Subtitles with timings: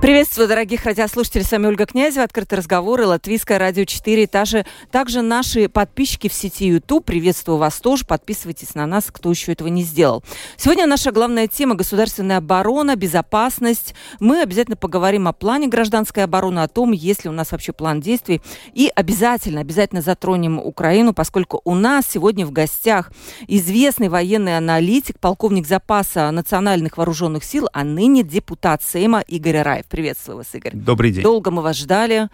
[0.00, 1.44] Приветствую, дорогих радиослушателей.
[1.44, 4.26] С вами Ольга Князева, Открытый разговор и Латвийское радио 4.
[4.28, 7.04] Также, также наши подписчики в сети YouTube.
[7.04, 8.06] Приветствую вас тоже.
[8.06, 10.24] Подписывайтесь на нас, кто еще этого не сделал.
[10.56, 13.94] Сегодня наша главная тема– государственная оборона, безопасность.
[14.20, 18.00] Мы обязательно поговорим о плане гражданской обороны, о том, есть ли у нас вообще план
[18.00, 18.40] действий.
[18.72, 23.12] И обязательно, обязательно затронем Украину, поскольку у нас сегодня в гостях
[23.48, 29.89] известный военный аналитик, полковник запаса национальных вооруженных сил, а ныне депутат Сейма Игорь Раев.
[29.90, 30.76] Приветствую вас, Игорь.
[30.76, 31.24] Добрый день.
[31.24, 32.28] Долго мы вас ждали,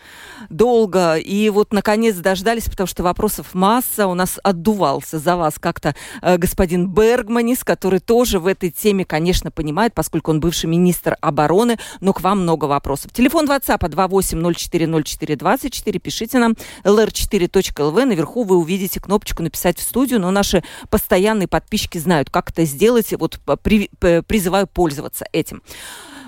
[0.51, 1.17] долго.
[1.17, 4.07] И вот, наконец, дождались, потому что вопросов масса.
[4.07, 9.51] У нас отдувался за вас как-то э, господин Бергманис, который тоже в этой теме, конечно,
[9.51, 13.11] понимает, поскольку он бывший министр обороны, но к вам много вопросов.
[13.15, 15.99] Телефон WhatsApp 28040424.
[15.99, 18.05] Пишите нам lr4.lv.
[18.05, 23.15] Наверху вы увидите кнопочку «Написать в студию», но наши постоянные подписчики знают, как это сделать.
[23.19, 25.63] Вот при, призываю пользоваться этим.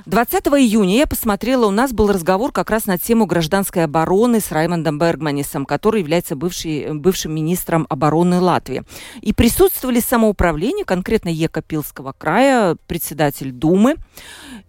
[0.08, 4.50] 20 июня я посмотрела, у нас был разговор как раз на тему гражданской обороны с
[4.50, 8.84] Раймондом Бергманисом, который является бывший, бывшим министром обороны Латвии.
[9.20, 13.96] И присутствовали самоуправление, конкретно Екапилского края, председатель Думы.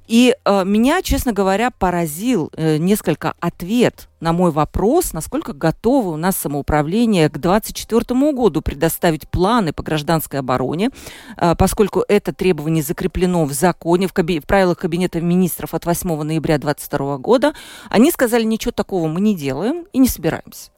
[0.09, 6.17] И э, меня, честно говоря, поразил э, несколько ответ на мой вопрос, насколько готово у
[6.17, 10.89] нас самоуправление к 2024 году предоставить планы по гражданской обороне,
[11.37, 16.23] э, поскольку это требование закреплено в законе, в, каби- в правилах Кабинета министров от 8
[16.23, 17.53] ноября 2022 года.
[17.89, 20.71] Они сказали, ничего такого мы не делаем и не собираемся.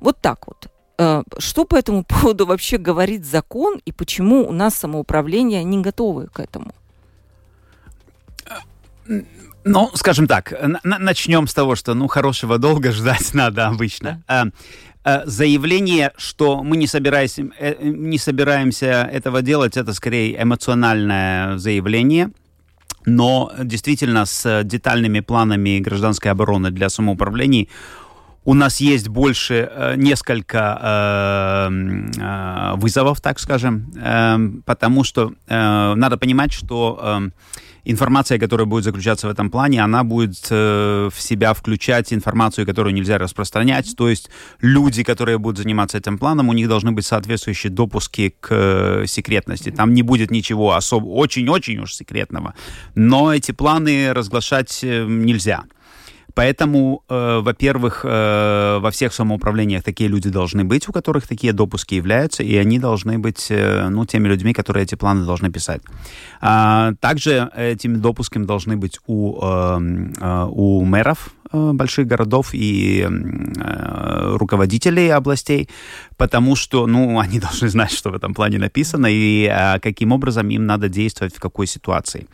[0.00, 0.68] Вот так вот.
[0.98, 6.26] Э, что по этому поводу вообще говорит закон и почему у нас самоуправление не готовы
[6.26, 6.72] к этому?
[9.68, 14.22] Ну, скажем так, начнем с того, что, ну, хорошего долго ждать надо обычно.
[14.26, 14.46] Да.
[15.04, 22.30] А, заявление, что мы не собираемся, э, не собираемся этого делать, это скорее эмоциональное заявление.
[23.06, 27.68] Но действительно с детальными планами гражданской обороны для самоуправлений
[28.44, 31.70] у нас есть больше э, несколько э,
[32.18, 37.30] э, вызовов, так скажем, э, потому что э, надо понимать, что э,
[37.88, 42.94] информация, которая будет заключаться в этом плане, она будет э, в себя включать информацию, которую
[42.94, 43.96] нельзя распространять.
[43.96, 48.48] То есть люди, которые будут заниматься этим планом, у них должны быть соответствующие допуски к
[48.50, 49.70] э, секретности.
[49.70, 52.54] Там не будет ничего особо очень-очень уж секретного.
[52.94, 55.64] Но эти планы разглашать э, нельзя.
[56.34, 61.94] Поэтому, э, во-первых, э, во всех самоуправлениях такие люди должны быть, у которых такие допуски
[61.94, 65.82] являются, и они должны быть э, ну, теми людьми, которые эти планы должны писать.
[66.40, 69.80] А, также этими допусками должны быть у, э,
[70.20, 75.68] э, у мэров больших городов и э, руководителей областей,
[76.16, 80.48] потому что, ну, они должны знать, что в этом плане написано и э, каким образом
[80.48, 82.26] им надо действовать в какой ситуации.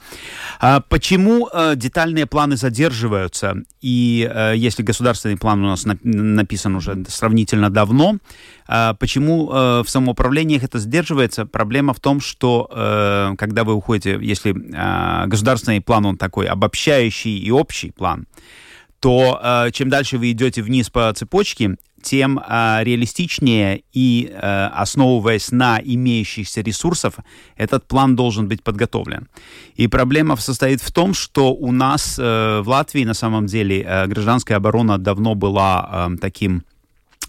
[0.60, 3.56] А почему э, детальные планы задерживаются?
[3.80, 8.18] И э, если государственный план у нас на, написан уже сравнительно давно,
[8.68, 11.46] э, почему э, в самоуправлениях это задерживается?
[11.46, 17.38] Проблема в том, что э, когда вы уходите, если э, государственный план, он такой обобщающий
[17.38, 18.26] и общий план,
[19.00, 25.50] то э, чем дальше вы идете вниз по цепочке, тем э, реалистичнее и э, основываясь
[25.50, 27.14] на имеющихся ресурсах,
[27.56, 29.28] этот план должен быть подготовлен.
[29.74, 34.06] И проблема состоит в том, что у нас э, в Латвии на самом деле э,
[34.06, 36.64] гражданская оборона давно была э, таким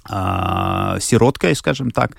[0.07, 2.11] сироткой, скажем так,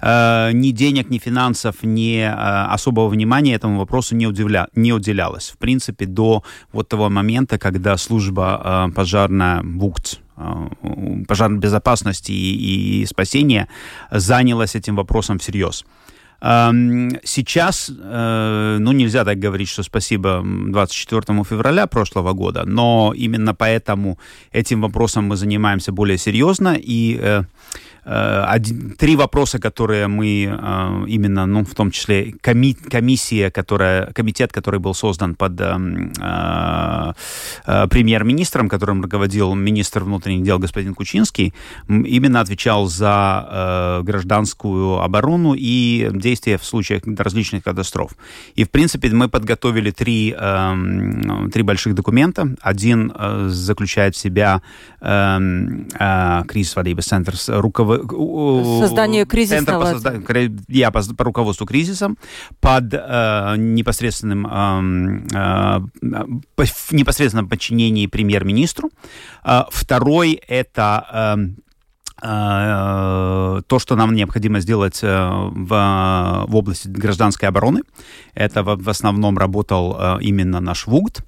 [0.00, 5.50] э, ни денег, ни финансов, ни э, особого внимания этому вопросу не, удивля, не уделялось.
[5.50, 10.20] В принципе, до вот того момента, когда служба пожарная ВУКТ,
[11.28, 13.68] пожарной безопасности и, и спасения
[14.10, 15.84] занялась этим вопросом всерьез.
[16.44, 24.18] Сейчас, э, ну, нельзя так говорить, что спасибо 24 февраля прошлого года, но именно поэтому
[24.52, 27.44] этим вопросом мы занимаемся более серьезно, и э,
[28.04, 34.52] один, три вопроса, которые мы э, именно, ну, в том числе коми, комиссия, которая, комитет,
[34.52, 37.12] который был создан под э,
[37.66, 41.54] э, премьер-министром, которым руководил министр внутренних дел господин Кучинский,
[41.88, 48.12] именно отвечал за э, гражданскую оборону и действия в случаях различных катастроф.
[48.54, 52.54] И, в принципе, мы подготовили три, э, три больших документа.
[52.60, 54.60] Один э, заключает в себя
[55.00, 55.38] э,
[55.98, 57.93] э, кризис Вадибас Центр руководитель
[58.80, 59.64] Создание кризисного...
[59.64, 62.18] Центр по созданию, я по, по руководству кризисом
[62.60, 66.24] под э, непосредственным, э, э,
[66.54, 68.90] по, в непосредственном подчинении премьер-министру.
[69.44, 71.36] Э, второй это...
[71.36, 71.36] Э,
[72.22, 77.82] то, что нам необходимо сделать в, в области гражданской обороны.
[78.34, 81.22] Это в, в основном работал именно наш ВУГД.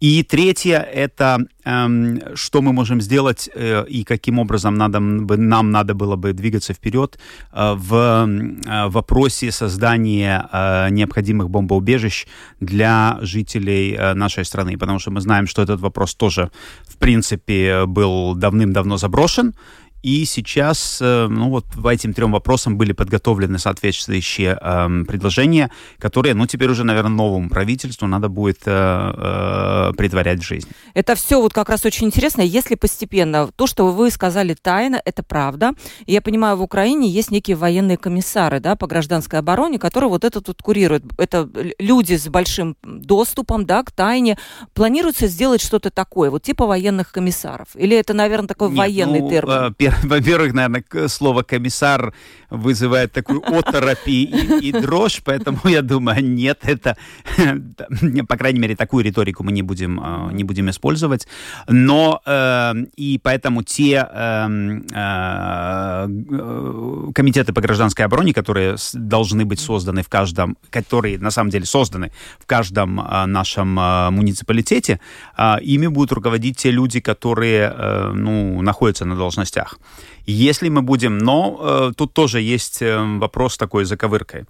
[0.00, 5.94] И третье– это эм, что мы можем сделать э, и каким образом надо, нам надо
[5.94, 7.18] было бы двигаться вперед
[7.52, 12.26] э, в э, вопросе создания э, необходимых бомбоубежищ
[12.60, 14.78] для жителей э, нашей страны.
[14.78, 16.50] Потому что мы знаем, что этот вопрос тоже,
[16.86, 19.54] в принципе, был давным-давно заброшен,
[20.02, 26.34] и сейчас, э, ну вот по этим трем вопросам были подготовлены соответствующие э, предложения, которые,
[26.34, 30.68] ну теперь уже, наверное, новому правительству надо будет э, э, притворять в жизнь.
[30.94, 32.42] Это все вот как раз очень интересно.
[32.42, 35.72] Если постепенно, то, что вы сказали тайно, это правда.
[36.06, 40.40] Я понимаю, в Украине есть некие военные комиссары да, по гражданской обороне, которые вот это
[40.40, 41.04] тут курируют.
[41.18, 41.48] Это
[41.78, 44.38] люди с большим доступом да, к тайне.
[44.74, 47.68] Планируется сделать что-то такое, вот типа военных комиссаров?
[47.74, 49.74] Или это, наверное, такой Нет, военный ну, термин?
[50.02, 52.12] Во-первых, наверное, слово комиссар
[52.50, 54.24] вызывает такую оторопь и,
[54.62, 56.96] и дрожь, поэтому я думаю, нет, это,
[58.28, 61.28] по крайней мере, такую риторику мы не будем, э, не будем использовать.
[61.68, 64.48] Но э, и поэтому те э,
[64.94, 66.08] э,
[67.14, 72.12] комитеты по гражданской обороне, которые должны быть созданы в каждом, которые на самом деле созданы
[72.38, 72.96] в каждом
[73.26, 73.74] нашем
[74.14, 75.00] муниципалитете,
[75.62, 79.77] ими будут руководить те люди, которые ну, находятся на должностях.
[80.26, 81.18] Если мы будем...
[81.18, 84.44] Но э, тут тоже есть э, вопрос такой заковыркой.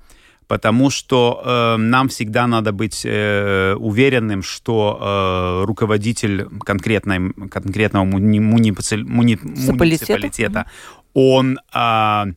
[0.46, 8.40] Потому что э, нам всегда надо быть э, уверенным, что э, руководитель конкретной, конкретного муни,
[8.40, 10.64] муниципалитета, муниципалитета,
[11.14, 11.58] он...
[11.75, 12.32] Э,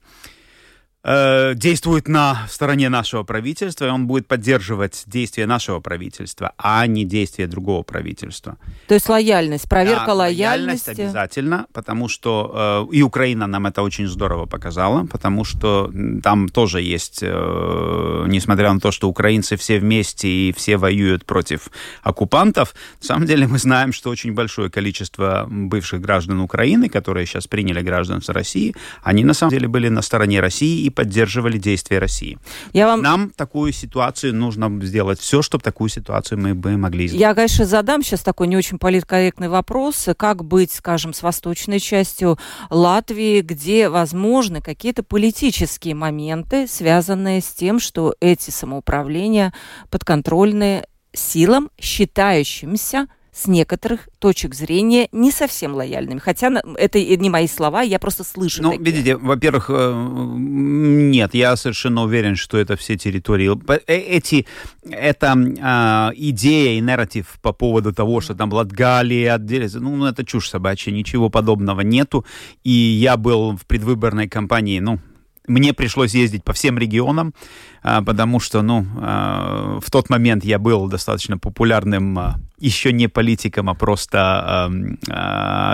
[1.03, 7.05] Э, действует на стороне нашего правительства, и он будет поддерживать действия нашего правительства, а не
[7.05, 8.57] действия другого правительства.
[8.87, 10.89] То есть лояльность, проверка да, лояльности.
[10.89, 16.47] Лояльность обязательно, потому что э, и Украина нам это очень здорово показала, потому что там
[16.47, 21.71] тоже есть, э, несмотря на то, что украинцы все вместе и все воюют против
[22.03, 27.47] оккупантов, на самом деле мы знаем, что очень большое количество бывших граждан Украины, которые сейчас
[27.47, 32.37] приняли гражданство России, они на самом деле были на стороне России и поддерживали действия России.
[32.73, 33.01] Я вам...
[33.01, 37.21] Нам такую ситуацию нужно сделать все, чтобы такую ситуацию мы бы могли сделать.
[37.21, 40.09] Я, конечно, задам сейчас такой не очень политкорректный вопрос.
[40.17, 42.37] Как быть, скажем, с восточной частью
[42.69, 49.53] Латвии, где возможны какие-то политические моменты, связанные с тем, что эти самоуправления
[49.89, 56.19] подконтрольны силам, считающимся с некоторых точек зрения не совсем лояльными.
[56.19, 58.61] Хотя это не мои слова, я просто слышу.
[58.61, 58.85] Ну, такие.
[58.85, 59.93] видите, во-первых, э,
[60.37, 63.57] нет, я совершенно уверен, что это все территории.
[63.69, 64.45] Э, эти,
[64.89, 70.25] это а, идея и нарратив по поводу того, что там Латгалия отделится, ну, ну, это
[70.25, 72.25] чушь собачья, ничего подобного нету.
[72.63, 74.99] И я был в предвыборной кампании, ну,
[75.47, 77.33] мне пришлось ездить по всем регионам,
[77.81, 83.69] потому что, ну, а, в тот момент я был достаточно популярным а, еще не политиком,
[83.69, 84.69] а просто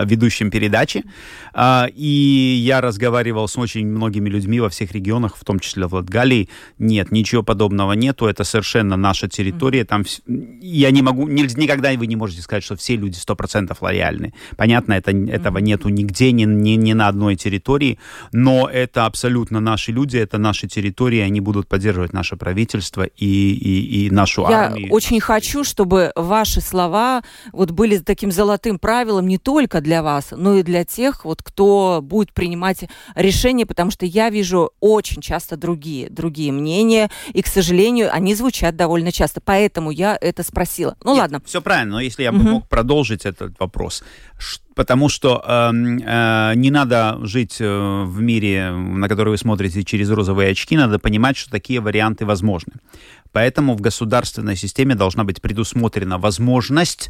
[0.06, 1.04] ведущим передачи.
[1.94, 6.48] И я разговаривал с очень многими людьми во всех регионах, в том числе в Латгалии.
[6.80, 9.84] Нет, ничего подобного нету, это совершенно наша территория.
[9.84, 10.06] Там
[10.62, 14.34] я не могу, никогда вы не можете сказать, что все люди 100% лояльны.
[14.56, 18.00] Понятно, это, этого нету нигде, ни, ни, ни на одной территории,
[18.32, 23.26] но это абсолютно наши люди, это наши территории, они будут поддерживать поддерживать наше правительство и,
[23.26, 24.88] и, и нашу Я армию.
[24.88, 30.28] Я очень хочу, чтобы ваши слова вот были таким золотым правилом не только для вас,
[30.32, 32.86] но и для тех, вот, кто будет принимать
[33.16, 38.76] решения, потому что я вижу очень часто другие, другие мнения, и, к сожалению, они звучат
[38.76, 39.42] довольно часто.
[39.42, 40.96] Поэтому я это спросила.
[41.04, 41.42] Ну Нет, ладно.
[41.46, 42.50] Все правильно, но если я бы угу.
[42.50, 44.04] мог продолжить этот вопрос
[44.78, 50.10] потому что э, э, не надо жить э, в мире, на который вы смотрите через
[50.12, 52.74] розовые очки, надо понимать, что такие варианты возможны.
[53.32, 57.10] Поэтому в государственной системе должна быть предусмотрена возможность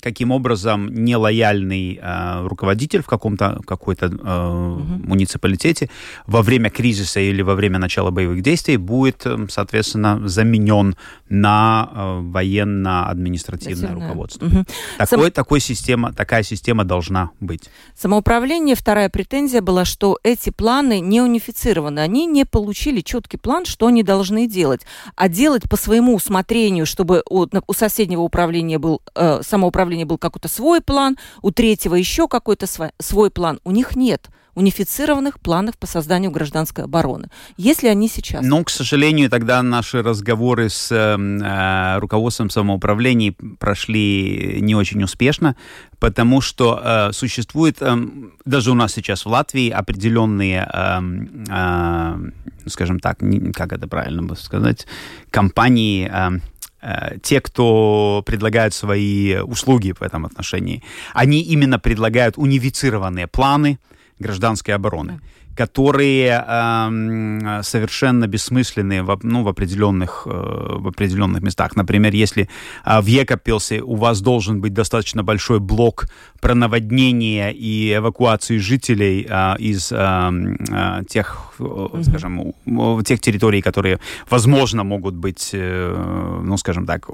[0.00, 5.08] каким образом нелояльный э, руководитель в каком-то какой-то э, угу.
[5.08, 5.90] муниципалитете
[6.26, 10.96] во время кризиса или во время начала боевых действий будет, э, соответственно, заменен
[11.28, 14.46] на э, военно-административное руководство.
[14.46, 14.64] Угу.
[14.98, 15.32] Такой, Сам...
[15.32, 17.70] такой система, такая система должна быть.
[17.96, 22.00] Самоуправление, вторая претензия была, что эти планы не унифицированы.
[22.00, 24.82] Они не получили четкий план, что они должны делать.
[25.14, 30.48] А делать по своему усмотрению, чтобы у, у соседнего управления был э, самоуправление был какой-то
[30.48, 33.60] свой план, у третьего еще какой-то свой, свой план.
[33.64, 34.28] У них нет.
[34.54, 37.28] унифицированных планов по созданию гражданской обороны.
[37.56, 38.44] Есть ли они сейчас?
[38.44, 45.56] Ну, к сожалению, тогда наши разговоры с э, руководством самоуправления прошли не очень успешно,
[45.98, 47.96] потому что э, существует, э,
[48.44, 51.00] даже у нас сейчас в Латвии определенные, э,
[51.48, 54.86] э, скажем так, не, как это правильно сказать,
[55.30, 56.40] компании, э,
[57.22, 60.82] те, кто предлагают свои услуги в этом отношении,
[61.12, 63.78] они именно предлагают унифицированные планы
[64.18, 65.20] гражданской обороны
[65.54, 71.76] которые э, совершенно бессмысленные в, ну, в, определенных, э, в определенных местах.
[71.76, 72.48] Например, если
[72.84, 76.06] э, в Екапилсе у вас должен быть достаточно большой блок
[76.40, 82.04] про наводнения и эвакуации жителей э, из э, э, тех, mm-hmm.
[82.04, 83.98] скажем, тех территорий, которые,
[84.30, 87.06] возможно, могут быть, э, ну, скажем так,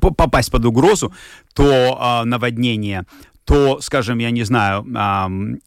[0.00, 1.12] попасть под угрозу,
[1.54, 3.04] то э, наводнение
[3.44, 4.84] то, скажем, я не знаю,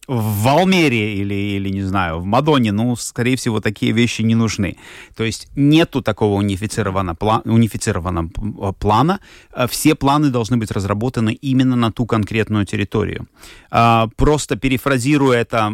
[0.07, 4.77] в Валмере или, или, не знаю, в Мадоне, ну, скорее всего, такие вещи не нужны.
[5.15, 9.19] То есть нету такого унифицированного, плана, унифицированного плана.
[9.51, 13.27] А, все планы должны быть разработаны именно на ту конкретную территорию.
[13.71, 15.73] А, просто перефразируя это,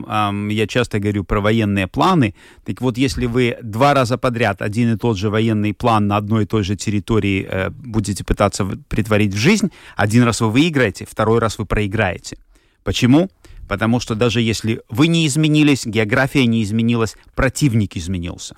[0.50, 2.34] я часто говорю про военные планы.
[2.66, 6.44] Так вот, если вы два раза подряд один и тот же военный план на одной
[6.44, 11.40] и той же территории э, будете пытаться притворить в жизнь, один раз вы выиграете, второй
[11.40, 12.38] раз вы проиграете играете.
[12.84, 13.30] Почему?
[13.68, 18.56] Потому что даже если вы не изменились, география не изменилась, противник изменился.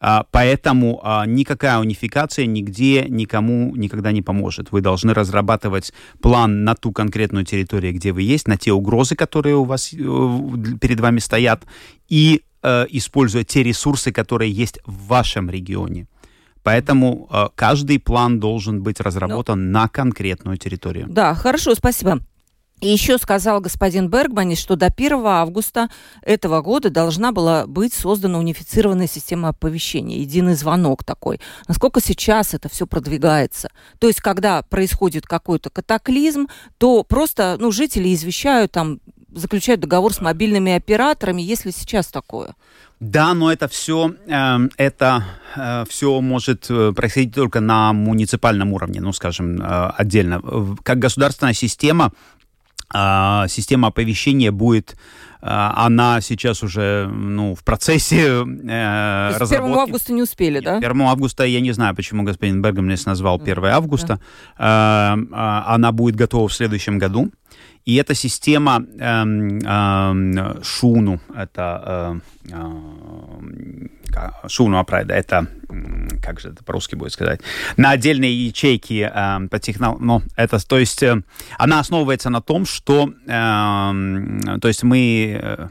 [0.00, 4.72] А, поэтому а, никакая унификация нигде никому никогда не поможет.
[4.72, 9.56] Вы должны разрабатывать план на ту конкретную территорию, где вы есть, на те угрозы, которые
[9.56, 9.96] у вас э,
[10.80, 11.64] перед вами стоят,
[12.10, 16.06] и э, используя те ресурсы, которые есть в вашем регионе.
[16.62, 19.80] Поэтому э, каждый план должен быть разработан Но...
[19.80, 21.06] на конкретную территорию.
[21.08, 22.20] Да, хорошо, спасибо.
[22.80, 25.88] И еще сказал господин Бергманис, что до 1 августа
[26.22, 31.40] этого года должна была быть создана унифицированная система оповещения, единый звонок такой.
[31.66, 33.70] Насколько сейчас это все продвигается?
[33.98, 39.00] То есть, когда происходит какой-то катаклизм, то просто ну, жители извещают, там,
[39.32, 42.54] заключают договор с мобильными операторами, если сейчас такое?
[43.00, 45.24] Да, но это все, э, это
[45.56, 50.40] э, все может э, происходить только на муниципальном уровне, ну, скажем, э, отдельно.
[50.82, 52.12] Как государственная система
[52.94, 54.96] а, система оповещения будет
[55.46, 60.78] а, она сейчас уже ну, в процессе э, То есть 1 августа не успели, да?
[60.78, 64.20] 1 августа, я не знаю, почему господин Бергамнес назвал 1 августа.
[64.58, 65.16] Да.
[65.16, 67.30] Э, она будет готова в следующем году.
[67.84, 72.58] И эта система э, э, Шуну, это э,
[74.46, 75.46] Шуну Апрайда, это,
[76.22, 77.40] как же это по-русски будет сказать,
[77.76, 81.22] на отдельные ячейки э, по технологии, ну, это, то есть, э,
[81.58, 85.68] она основывается на том, что, э, то есть мы э,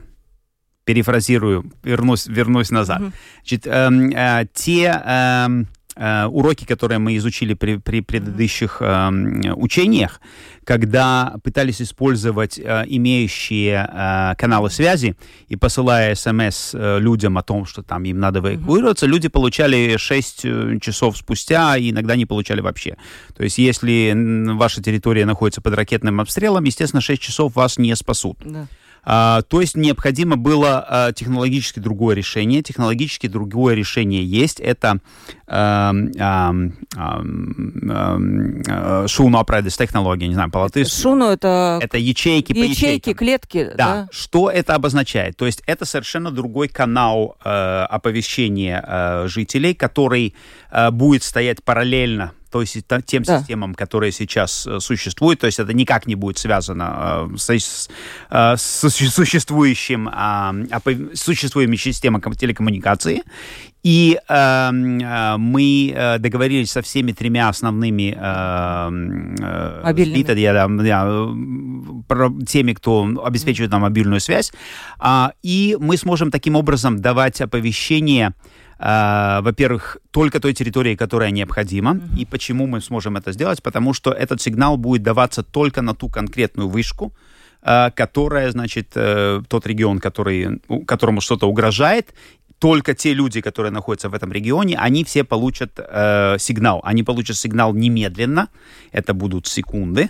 [0.86, 3.02] перефразирую, вернусь, вернусь назад.
[3.02, 3.14] Mm-hmm.
[3.42, 5.48] Значит, э, э, те Э,
[5.96, 9.10] уроки, которые мы изучили при, при предыдущих э,
[9.56, 10.20] учениях,
[10.64, 15.16] когда пытались использовать э, имеющие э, каналы связи
[15.48, 19.10] и посылая смс э, людям о том, что там им надо эвакуироваться, mm-hmm.
[19.10, 22.98] люди получали 6 э, часов спустя и иногда не получали вообще.
[23.36, 24.14] То есть если
[24.54, 28.38] ваша территория находится под ракетным обстрелом, естественно, 6 часов вас не спасут.
[28.44, 28.68] Да.
[29.06, 32.62] А, то есть необходимо было а, технологически другое решение.
[32.62, 34.60] Технологически другое решение есть.
[34.60, 35.00] Это
[39.08, 41.80] шуну апрайдес технология, не знаю, по Шуну это...
[41.82, 43.14] Это ячейки, ячейки по ячейкам.
[43.14, 43.72] клетки.
[43.76, 43.76] Да.
[43.78, 44.08] да.
[44.12, 45.38] Что это обозначает?
[45.38, 50.34] То есть это совершенно другой канал э, оповещения э, жителей, который
[50.72, 53.40] э, будет стоять параллельно то есть тем да.
[53.40, 57.90] системам, которые сейчас э, существуют, то есть это никак не будет связано э, с, с,
[58.30, 63.24] э, с существующим, э, существующими системами телекоммуникации.
[63.82, 68.90] И э, мы договорились со всеми тремя основными э,
[69.44, 69.82] э,
[70.44, 71.14] да, да,
[72.08, 74.54] про теми, кто обеспечивает нам мобильную связь.
[75.04, 81.92] Э, и мы сможем таким образом давать оповещение э, во-первых, только той территории, которая необходима.
[81.94, 82.20] Mm-hmm.
[82.20, 83.64] И почему мы сможем это сделать?
[83.64, 87.14] Потому что этот сигнал будет даваться только на ту конкретную вышку,
[87.62, 92.14] э, которая, значит, э, тот регион, который, которому что-то угрожает,
[92.60, 96.82] только те люди, которые находятся в этом регионе, они все получат э, сигнал.
[96.84, 98.48] Они получат сигнал немедленно,
[98.94, 100.10] это будут секунды,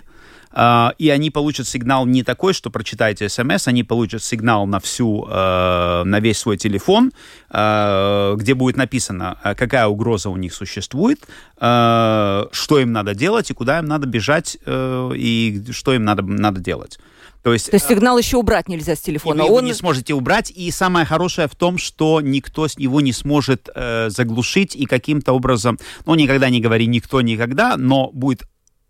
[0.56, 6.04] и они получат сигнал не такой, что прочитаете смс, они получат сигнал на всю, uh,
[6.04, 7.12] на весь свой телефон,
[7.50, 11.20] uh, где будет написано, какая угроза у них существует,
[11.56, 16.98] что им надо делать и куда им надо бежать и что им надо, надо делать.
[17.44, 19.42] То есть, То есть сигнал еще убрать нельзя с телефона.
[19.42, 19.64] Вы его Он...
[19.66, 20.50] не сможете убрать.
[20.50, 25.34] И самое хорошее в том, что никто с его не сможет э, заглушить и каким-то
[25.34, 28.44] образом, ну, никогда не говори никто никогда, но будет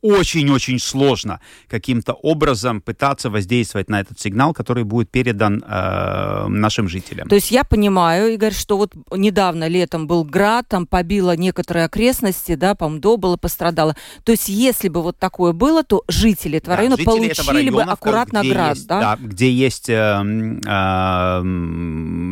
[0.04, 7.26] очень-очень сложно каким-то образом пытаться воздействовать на этот сигнал, который будет передан э, нашим жителям.
[7.26, 12.54] То есть я понимаю, Игорь, что вот недавно летом был град, там побило некоторые окрестности,
[12.54, 13.96] да, по-моему, Добыло пострадало.
[14.24, 17.70] То есть если бы вот такое было, то жители этого Да, района жители получили этого
[17.70, 19.18] бы района, аккуратно где град, есть, да?
[19.18, 21.42] где есть э, э,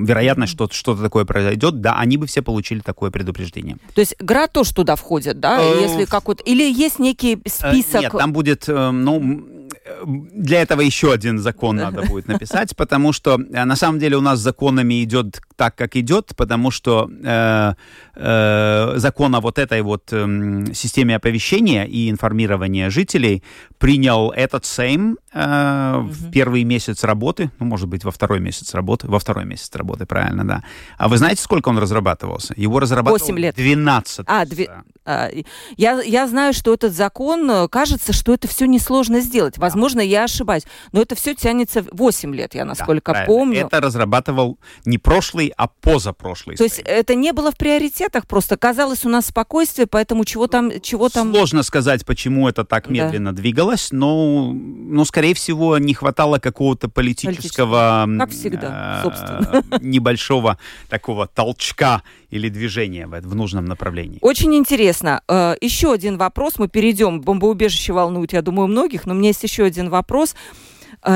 [0.05, 3.79] вероятность, что что-то такое произойдет, да, они бы все получили такое предупреждение.
[3.95, 5.59] То есть град тоже туда входит, да?
[5.63, 6.43] Э, Если как вот...
[6.45, 8.03] Или есть некий Э, список...
[8.03, 13.13] Нет, там будет, э, ну, э, для этого еще один закон надо будет написать, потому
[13.13, 17.75] что э, на самом деле у нас законами идет так, как идет, потому что э,
[18.17, 23.45] э, закон о вот этой вот эм, системе оповещения и информирования жителей
[23.79, 29.07] принял этот Сейм э, в первый месяц работы, ну, может быть, во второй месяц работы,
[29.07, 30.65] во второй месяц работы, правильно, да.
[30.99, 32.55] А вы знаете, сколько он разрабатывался?
[32.57, 33.55] Его разрабатывал Восемь лет.
[33.55, 34.25] 12.
[34.27, 34.69] А, две-
[35.05, 35.31] а,
[35.77, 39.59] Я, я знаю, что этот закон, э, кажется, что это все несложно сделать.
[39.59, 40.65] Возможно, я ошибаюсь.
[40.91, 43.27] Но это все тянется 8 лет, я Да, насколько правильно.
[43.35, 43.67] помню.
[43.67, 46.57] Это разрабатывал не прошлый, а позапрошлый.
[46.57, 46.87] То есть Сейм.
[46.89, 51.33] это не было в приоритетах, просто казалось у нас спокойствие, поэтому чего там, чего там...
[51.33, 52.93] Сложно сказать, почему это так Да.
[52.93, 58.09] медленно двигалось, но, но, скорее всего, не хватало какого-то политического...
[58.19, 59.63] Как всегда, э, собственно.
[59.81, 64.19] Небольшого такого толчка или движения в, в нужном направлении.
[64.21, 65.23] Очень интересно.
[65.29, 66.55] Э, Еще один вопрос.
[66.59, 67.21] Мы перейдем.
[67.21, 70.35] Бомбоубежище волнует, я думаю, многих, но у меня есть еще один вопрос.
[70.35, 70.72] Э,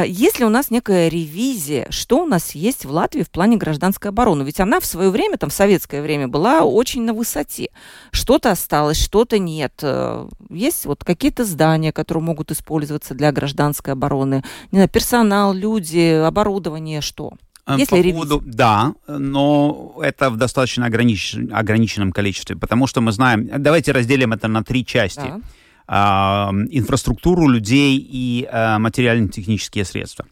[0.06, 4.10] Есть ли у нас некая ревизия, что у нас есть в Латвии в плане гражданской
[4.10, 4.42] обороны?
[4.42, 7.68] Ведь она в свое время, там, в советское время, была очень на высоте.
[8.10, 9.74] Что-то осталось, что-то нет.
[9.82, 14.42] Э, Есть вот какие-то здания, которые могут использоваться для гражданской обороны?
[14.72, 17.32] Не знаю, персонал, люди, оборудование, что?
[17.66, 18.22] Э, Есть По ли ревизия?
[18.22, 24.32] поводу, да, но это в достаточно огранич- ограниченном количестве, потому что мы знаем, давайте разделим
[24.32, 25.20] это на три части.
[25.20, 25.40] Да.
[25.88, 30.26] Инфраструктуру людей и а, материально-технические средства.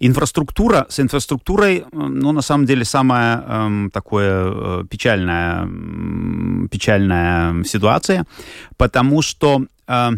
[0.00, 5.68] Инфраструктура, с инфраструктурой, ну, на самом деле, самая эм, такое э, печальная,
[6.68, 8.24] печальная ситуация,
[8.76, 10.10] потому что э,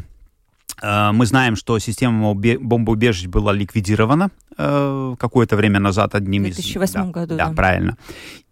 [0.82, 6.56] э, мы знаем, что система бомбоубежищ была ликвидирована э, какое-то время назад одним В из...
[6.56, 7.54] 2008 да, году, Да, да.
[7.54, 7.96] правильно.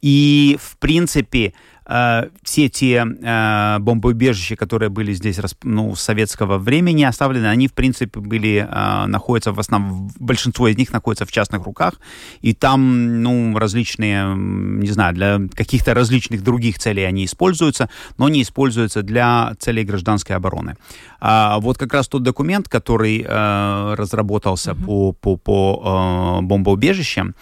[0.01, 1.53] И, в принципе,
[1.89, 7.73] э, все те э, бомбоубежища, которые были здесь ну, с советского времени оставлены, они, в
[7.73, 11.95] принципе, были, э, находятся в основном, большинство из них находится в частных руках,
[12.41, 18.43] и там, ну, различные, не знаю, для каких-то различных других целей они используются, но не
[18.43, 20.77] используются для целей гражданской обороны.
[21.21, 27.35] А вот как раз тот документ, который э, разработался по, по, по э, бомбоубежищам,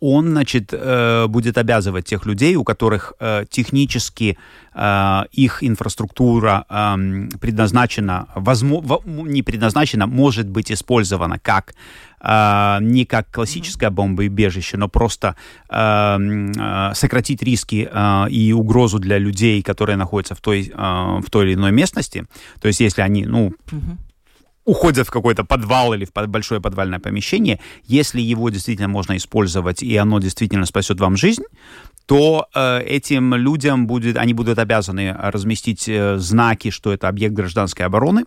[0.00, 4.38] он, значит, э, будет обязывать тех людей, у которых э, технически
[4.74, 11.74] э, их инфраструктура эм, предназначена, возмо- во- не предназначена, может быть использована как
[12.80, 15.36] не как классическое бомбоубежище, но просто
[15.70, 17.88] э, м, э, сократить риски
[18.30, 22.24] и угрозу для людей, которые находятся в той, в той или иной местности.
[22.60, 23.52] То есть, если они, ну.
[24.68, 29.96] Уходят в какой-то подвал или в большое подвальное помещение, если его действительно можно использовать и
[29.96, 31.44] оно действительно спасет вам жизнь,
[32.04, 37.86] то э, этим людям будет, они будут обязаны разместить э, знаки, что это объект гражданской
[37.86, 38.24] обороны,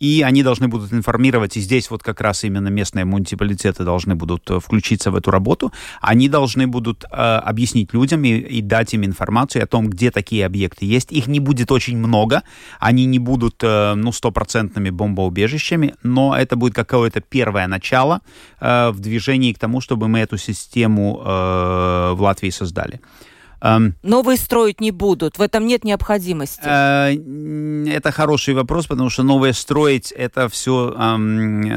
[0.00, 4.50] и они должны будут информировать, и здесь вот как раз именно местные муниципалитеты должны будут
[4.50, 9.04] э, включиться в эту работу, они должны будут э, объяснить людям и, и дать им
[9.04, 11.12] информацию о том, где такие объекты есть.
[11.12, 12.42] Их не будет очень много,
[12.78, 18.20] они не будут, э, ну, стопроцентными бомбоубежищами, но это будет какое-то первое начало
[18.60, 23.00] э, в движении к тому, чтобы мы эту систему э, в Латвии создали.
[24.02, 26.62] Новые строить не будут, в этом нет необходимости.
[26.64, 27.14] Э,
[27.96, 30.94] Это хороший вопрос, потому что новое строить это все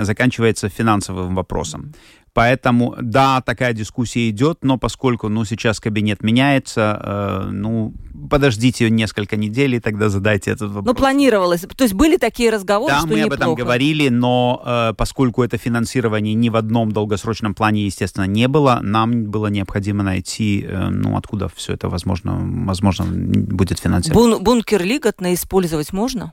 [0.04, 1.94] заканчивается финансовым вопросом.
[2.34, 7.94] Поэтому, да, такая дискуссия идет, но поскольку, ну, сейчас кабинет меняется, э, ну,
[8.30, 10.86] подождите несколько недель, и тогда задайте этот вопрос.
[10.86, 11.62] Ну, планировалось.
[11.76, 13.36] То есть были такие разговоры, Да, что мы об неплохо.
[13.44, 18.80] этом говорили, но э, поскольку это финансирование ни в одном долгосрочном плане, естественно, не было,
[18.82, 24.14] нам было необходимо найти, э, ну, откуда все это возможно, возможно будет финансироваться.
[24.38, 26.32] Бун- бункер лиготно использовать можно?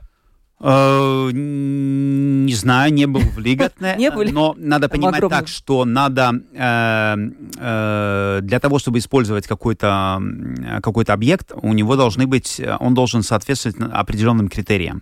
[0.61, 4.31] Э, не знаю, не был в Лигатне, не были?
[4.31, 7.15] но надо понимать так, что надо э,
[7.57, 10.21] э, для того, чтобы использовать какой-то
[10.83, 15.01] какой объект, у него должны быть, он должен соответствовать определенным критериям.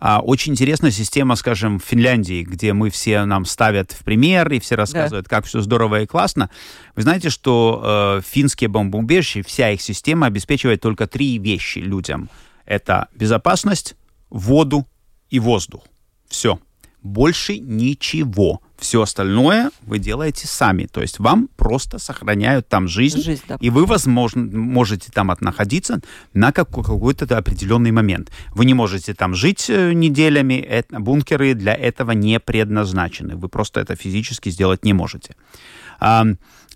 [0.00, 4.60] А, очень интересная система, скажем, в Финляндии, где мы все нам ставят в пример и
[4.60, 5.36] все рассказывают, да.
[5.36, 6.50] как все здорово и классно.
[6.94, 12.28] Вы знаете, что э, финские бомбоубежища, вся их система обеспечивает только три вещи людям.
[12.66, 13.96] Это безопасность,
[14.30, 14.86] воду
[15.30, 15.84] и воздух.
[16.28, 16.58] Все.
[17.02, 18.60] Больше ничего.
[18.76, 20.86] Все остальное вы делаете сами.
[20.86, 23.56] То есть вам просто сохраняют там жизнь, жизнь да.
[23.60, 26.00] и вы, возможно, можете там находиться
[26.34, 28.30] на какой-то определенный момент.
[28.54, 30.54] Вы не можете там жить э, неделями.
[30.54, 33.36] Это, бункеры для этого не предназначены.
[33.36, 35.34] Вы просто это физически сделать не можете.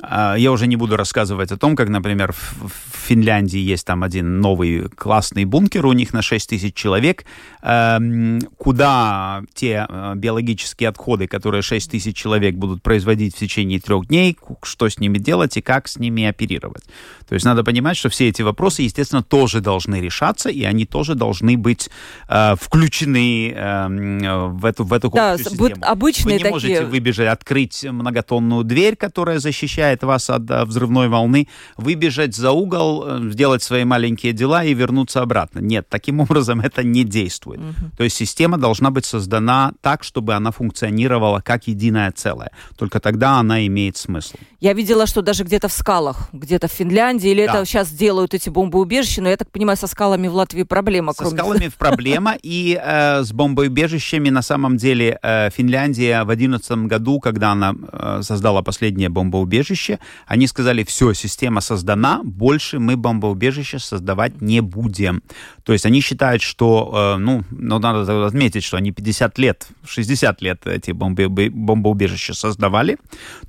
[0.00, 2.72] А, я уже не буду рассказывать о том, как, например, в
[3.06, 7.24] Финляндии есть там один новый классный бункер у них на 6 тысяч человек,
[7.62, 14.06] эм, куда те э, биологические отходы, которые 6 тысяч человек будут производить в течение трех
[14.06, 16.84] дней, что с ними делать и как с ними оперировать.
[17.28, 21.14] То есть надо понимать, что все эти вопросы, естественно, тоже должны решаться, и они тоже
[21.14, 21.90] должны быть
[22.28, 25.70] э, включены э, в эту, в эту да, систему.
[25.82, 26.52] Обычные Вы не такие...
[26.52, 33.04] можете выбежать, открыть многотонную дверь, которая защищает защищает вас от взрывной волны, выбежать за угол,
[33.06, 35.60] э, сделать свои маленькие дела и вернуться обратно.
[35.60, 37.60] Нет, таким образом это не действует.
[37.60, 37.90] Угу.
[37.96, 42.50] То есть система должна быть создана так, чтобы она функционировала как единое целое.
[42.76, 44.36] Только тогда она имеет смысл.
[44.60, 47.54] Я видела, что даже где-то в скалах, где-то в Финляндии, или да.
[47.54, 51.12] это сейчас делают эти бомбоубежища, но я так понимаю, со скалами в Латвии проблема.
[51.12, 51.36] Со кроме...
[51.38, 57.52] скалами проблема, и э, с бомбоубежищами на самом деле э, Финляндия в 2011 году, когда
[57.52, 59.98] она э, создала последнее бомбоубежище, бомбоубежище.
[60.26, 65.22] Они сказали, все, система создана, больше мы бомбоубежище создавать не будем.
[65.64, 70.42] То есть они считают, что, э, ну, ну, надо отметить, что они 50 лет, 60
[70.42, 72.96] лет эти бомбоубежища создавали.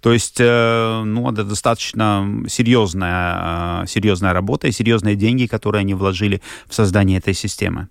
[0.02, 5.94] То есть, э, ну, это достаточно серьезная, э, серьезная работа и серьезные деньги, которые они
[5.94, 7.88] вложили в создание этой системы.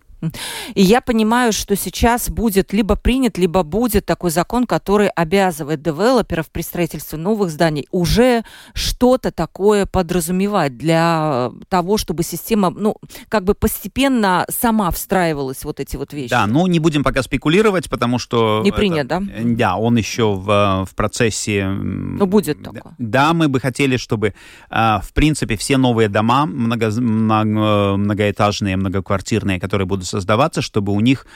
[0.75, 6.51] И я понимаю, что сейчас будет либо принят, либо будет такой закон, который обязывает девелоперов
[6.51, 12.97] при строительстве новых зданий уже что-то такое подразумевать для того, чтобы система, ну,
[13.29, 16.31] как бы постепенно сама встраивалась вот эти вот вещи.
[16.31, 18.63] Да, ну не будем пока спекулировать, потому что...
[18.65, 19.27] Не принят, это, да?
[19.43, 21.67] Да, он еще в, в процессе...
[21.67, 22.95] Ну, будет такое.
[22.99, 24.35] Да, мы бы хотели, чтобы,
[24.71, 31.01] а, в принципе, все новые дома много, много, многоэтажные, многоквартирные, которые будут создаваться, чтобы у
[31.01, 31.27] них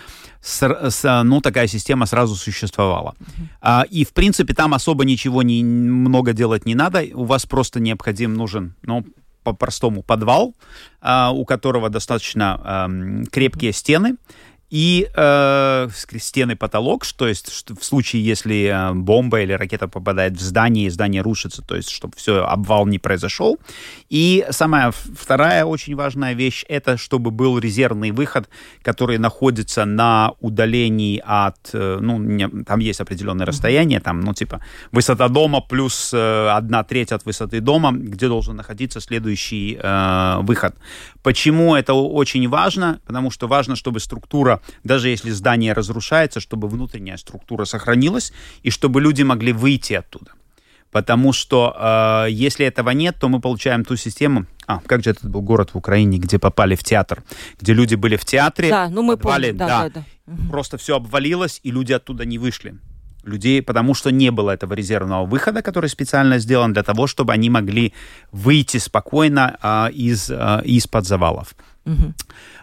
[0.40, 3.14] с, с, ну, такая система сразу существовала.
[3.18, 3.46] Uh-huh.
[3.60, 7.02] А, и, в принципе, там особо ничего не, много делать не надо.
[7.14, 9.04] У вас просто необходим, нужен, ну,
[9.42, 10.54] по-простому подвал,
[11.00, 12.90] а, у которого достаточно а,
[13.30, 14.16] крепкие стены
[14.70, 20.40] и э, стены потолок, то есть в случае, если э, бомба или ракета попадает в
[20.40, 23.58] здание, и здание рушится, то есть чтобы все, обвал не произошел.
[24.08, 28.48] И самая вторая очень важная вещь, это чтобы был резервный выход,
[28.82, 34.60] который находится на удалении от, э, ну, не, там есть определенное расстояние, там, ну, типа,
[34.90, 40.74] высота дома плюс э, одна треть от высоты дома, где должен находиться следующий э, выход.
[41.22, 43.00] Почему это очень важно?
[43.06, 49.00] Потому что важно, чтобы структура, даже если здание разрушается, чтобы внутренняя структура сохранилась и чтобы
[49.00, 50.32] люди могли выйти оттуда.
[50.90, 54.46] Потому что э, если этого нет, то мы получаем ту систему.
[54.66, 57.22] А, как же этот был город в Украине, где попали в театр,
[57.60, 58.70] где люди были в театре.
[58.70, 60.50] Да, ну мы помним, да, да, да, да.
[60.50, 62.74] Просто все обвалилось, и люди оттуда не вышли
[63.26, 67.50] людей, потому что не было этого резервного выхода, который специально сделан для того, чтобы они
[67.50, 67.92] могли
[68.32, 71.54] выйти спокойно а, из, а, из-под завалов.
[71.86, 72.14] Угу.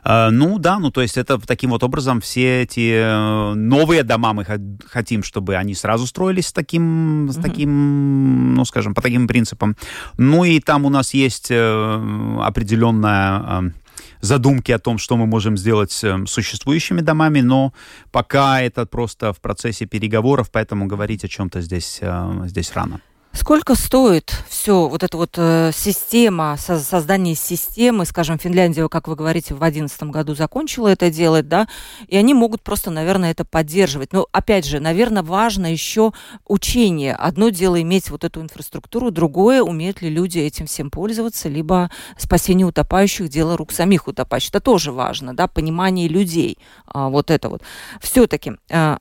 [0.04, 4.34] А, ну да, ну то есть это таким вот образом все эти э, новые дома
[4.34, 4.46] мы
[4.86, 9.78] хотим, чтобы они сразу строились с таким, с таким, ну скажем, по таким принципам.
[10.18, 13.74] Ну и там у нас есть э, определенная
[14.20, 17.74] задумки о том, что мы можем сделать с существующими домами, но
[18.12, 23.00] пока это просто в процессе переговоров, поэтому говорить о чем-то здесь, э, здесь рано.
[23.36, 29.16] Сколько стоит все вот эта вот э, система, со, создание системы, скажем, Финляндия, как вы
[29.16, 31.68] говорите, в 2011 году закончила это делать, да,
[32.08, 34.14] и они могут просто, наверное, это поддерживать.
[34.14, 36.14] Но, опять же, наверное, важно еще
[36.48, 37.16] учение.
[37.16, 42.68] Одно дело иметь вот эту инфраструктуру, другое, умеют ли люди этим всем пользоваться, либо спасение
[42.68, 44.52] утопающих, дело рук самих утопающих.
[44.52, 47.64] Это тоже важно, да, понимание людей, а, вот это вот.
[48.00, 49.00] Все-таки а,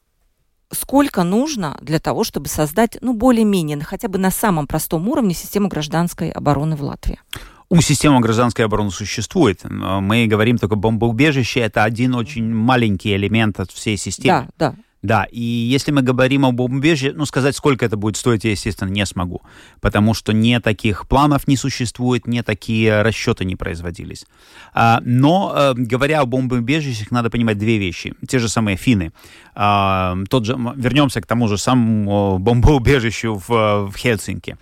[0.72, 5.68] сколько нужно для того, чтобы создать, ну, более-менее, хотя бы на самом простом уровне систему
[5.68, 7.20] гражданской обороны в Латвии?
[7.68, 9.60] У системы гражданской обороны существует.
[9.64, 14.48] Мы говорим только бомбоубежище это один очень маленький элемент от всей системы.
[14.58, 14.76] Да, да.
[15.02, 18.88] Да, и если мы говорим об бомбежище, ну, сказать, сколько это будет стоить, я, естественно,
[18.88, 19.42] не смогу,
[19.80, 24.26] потому что не таких планов не существует, не такие расчеты не производились.
[24.72, 28.14] А, но, э, говоря о бомбоубежищах, надо понимать две вещи.
[28.28, 29.12] Те же самые финны.
[29.56, 34.56] А, тот же, вернемся к тому же самому бомбоубежищу в, в Хельсинки.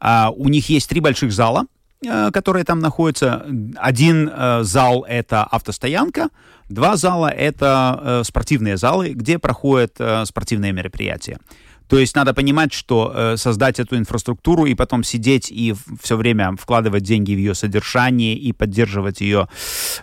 [0.00, 1.66] А, у них есть три больших зала,
[2.02, 3.46] э, которые там находятся.
[3.76, 6.30] Один э, зал— это автостоянка,
[6.72, 11.38] Два зала— это э, спортивные залы, где проходят э, спортивные мероприятия.
[11.86, 16.56] То есть надо понимать, что э, создать эту инфраструктуру и потом сидеть и все время
[16.58, 19.48] вкладывать деньги в ее содержание и поддерживать ее,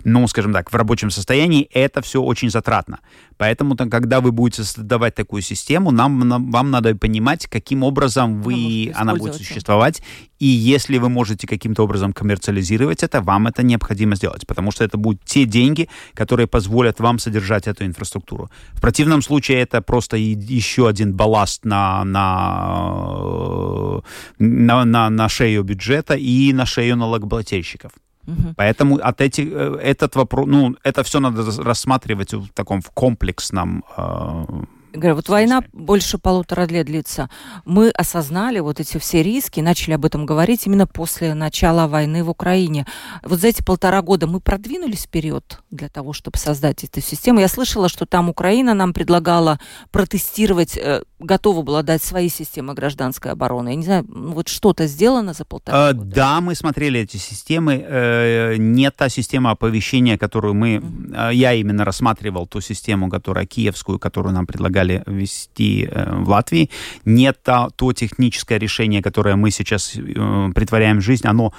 [0.03, 2.99] ну, скажем так, в рабочем состоянии, это все очень затратно.
[3.39, 8.41] Поэтому, то, когда вы будете создавать такую систему, нам, нам, вам надо понимать, каким образом
[8.41, 10.01] вы, она, она будет существовать.
[10.39, 14.97] И если вы можете каким-то образом коммерциализировать это, вам это необходимо сделать, потому что это
[14.97, 18.49] будут те деньги, которые позволят вам содержать эту инфраструктуру.
[18.73, 24.01] В противном случае это просто еще один балласт на, на,
[24.37, 27.93] на, на, на шею бюджета и на шею налогоплательщиков.
[28.29, 28.53] Угу.
[28.55, 33.83] Поэтому от этих, э, этот вопрос, ну, это все надо рассматривать в таком в комплексном
[33.97, 34.45] э,
[34.91, 37.29] Говорю, вот война больше полутора лет длится.
[37.63, 42.29] Мы осознали вот эти все риски, начали об этом говорить именно после начала войны в
[42.29, 42.87] Украине.
[43.23, 47.39] Вот за эти полтора года мы продвинулись вперед для того, чтобы создать эту систему.
[47.39, 49.59] Я слышала, что там Украина нам предлагала
[49.91, 53.69] протестировать, э, готова была дать свои системы гражданской обороны.
[53.69, 56.15] Я не знаю, ну вот что-то сделано за полтора э, года?
[56.15, 57.85] Да, мы смотрели эти системы.
[57.87, 60.75] Э, не та система оповещения, которую мы...
[60.75, 61.33] Mm-hmm.
[61.33, 66.69] Я именно рассматривал ту систему, которая киевскую, которую нам предлагали ввести э, в Латвии.
[67.05, 71.53] Не то, то техническое решение, которое мы сейчас э, притворяем в жизнь, оно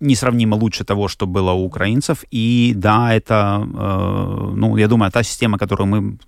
[0.00, 2.24] несравнимо лучше того, что было у украинцев.
[2.30, 6.18] И да, это, э, ну, я думаю, та система, которую мы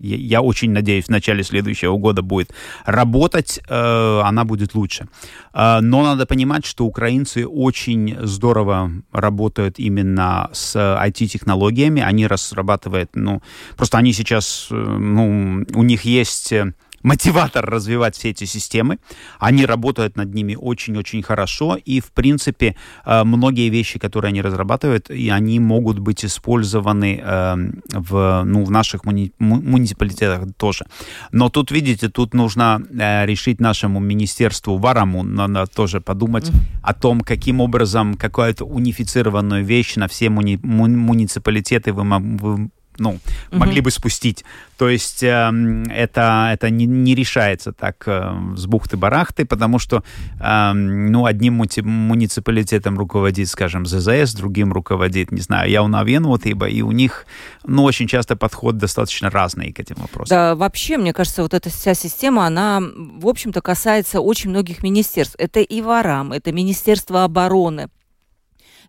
[0.00, 2.54] я очень надеюсь, в начале следующего года будет
[2.86, 5.08] работать, э, она будет лучше.
[5.52, 12.02] Э, но надо понимать, что украинцы очень здорово работают именно с IT-технологиями.
[12.02, 13.42] Они разрабатывают, ну,
[13.76, 16.54] просто они сейчас, э, ну, у них есть
[17.02, 18.98] мотиватор развивать все эти системы.
[19.38, 25.10] Они работают над ними очень-очень хорошо, и, в принципе, э, многие вещи, которые они разрабатывают,
[25.10, 30.86] и они могут быть использованы эм, в, ну, в наших муни муниципалитетах тоже.
[31.32, 36.78] Но тут, видите, тут нужно э, решить нашему министерству Вараму, надо тоже подумать mm -hmm.
[36.82, 42.04] о том, каким образом какую-то унифицированную вещь на все муни муниципалитеты вы,
[42.38, 43.20] вы ну, угу.
[43.50, 44.44] могли бы спустить.
[44.76, 45.50] То есть э,
[45.90, 50.04] это, это не, не решается так э, с бухты-барахты, потому что,
[50.38, 57.26] э, ну, одним муниципалитетом руководит, скажем, ЗЗС, другим руководит, не знаю, Яунавенвотыба, и у них,
[57.64, 60.36] ну, очень часто подход достаточно разный к этим вопросам.
[60.36, 65.36] Да, вообще, мне кажется, вот эта вся система, она, в общем-то, касается очень многих министерств.
[65.38, 67.88] Это и ВАРАМ, это Министерство обороны,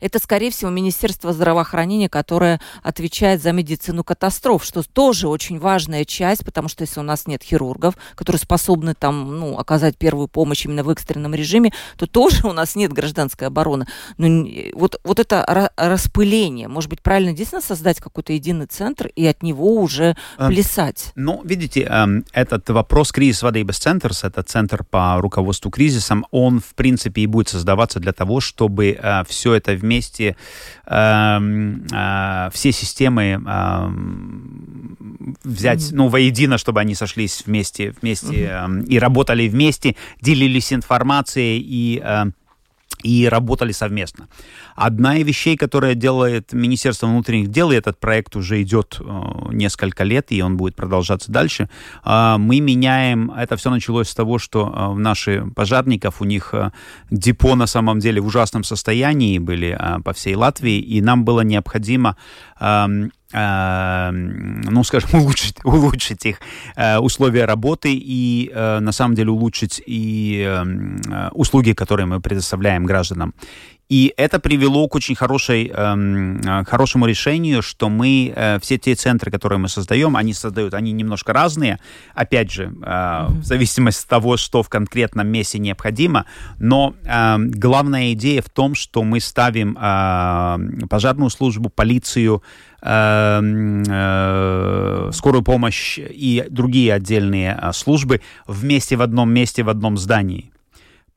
[0.02, 6.44] это, скорее всего, Министерство здравоохранения, которое отвечает за медицину катастроф, что тоже очень важная часть,
[6.44, 10.84] потому что если у нас нет хирургов, которые способны там, ну, оказать первую помощь именно
[10.84, 13.86] в экстренном режиме, то тоже у нас нет гражданской обороны.
[14.18, 19.44] Ну, вот, вот это распыление, может быть, правильно действительно создать какой-то единый центр и от
[19.44, 21.12] него уже эм, плясать?
[21.16, 26.60] Ну, видите, эм, этот вопрос кризис воды без центр, это центр по руководству кризисом, он,
[26.60, 30.36] в принципе, и будет создаваться для того, чтобы э, все это вместе вместе
[30.88, 31.39] э,
[31.91, 33.89] э, все системы э,
[35.43, 35.95] взять, mm-hmm.
[35.95, 38.84] ну, воедино, чтобы они сошлись вместе, вместе mm-hmm.
[38.84, 42.25] э, и работали вместе, делились информацией и э,
[43.04, 44.27] и работали совместно.
[44.75, 49.03] Одна из вещей, которая делает Министерство внутренних дел, и этот проект уже идет э,
[49.51, 51.69] несколько лет, и он будет продолжаться дальше,
[52.05, 56.53] э, мы меняем, это все началось с того, что э, наши пожарников, у них
[57.10, 62.17] депо на самом деле в ужасном состоянии были по всей Латвии, и нам было необходимо
[62.60, 66.41] э, Эм, ну, скажем, улучшить, улучшить их
[66.99, 73.34] условия работы и, на самом деле, улучшить и эм, услуги, которые мы предоставляем гражданам.
[73.91, 79.30] И это привело к очень хорошей, э, хорошему решению, что мы э, все те центры,
[79.32, 81.77] которые мы создаем, они создают, они немножко разные,
[82.15, 86.25] опять же, э, в зависимости от того, что в конкретном месте необходимо.
[86.58, 89.75] Но э, главная идея в том, что мы ставим
[90.88, 92.43] пожарную службу, полицию,
[92.82, 93.41] э,
[93.89, 100.51] э, скорую помощь и другие отдельные службы вместе в одном месте, в одном здании.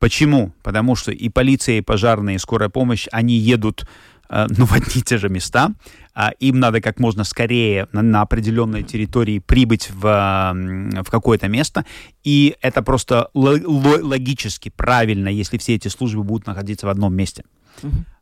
[0.05, 0.51] Почему?
[0.61, 3.87] Потому что и полиция, и пожарные, и скорая помощь, они едут
[4.29, 5.71] э, ну, в одни и те же места.
[6.13, 11.85] А им надо как можно скорее на, на определенной территории прибыть в, в какое-то место.
[12.23, 17.43] И это просто логически правильно, если все эти службы будут находиться в одном месте.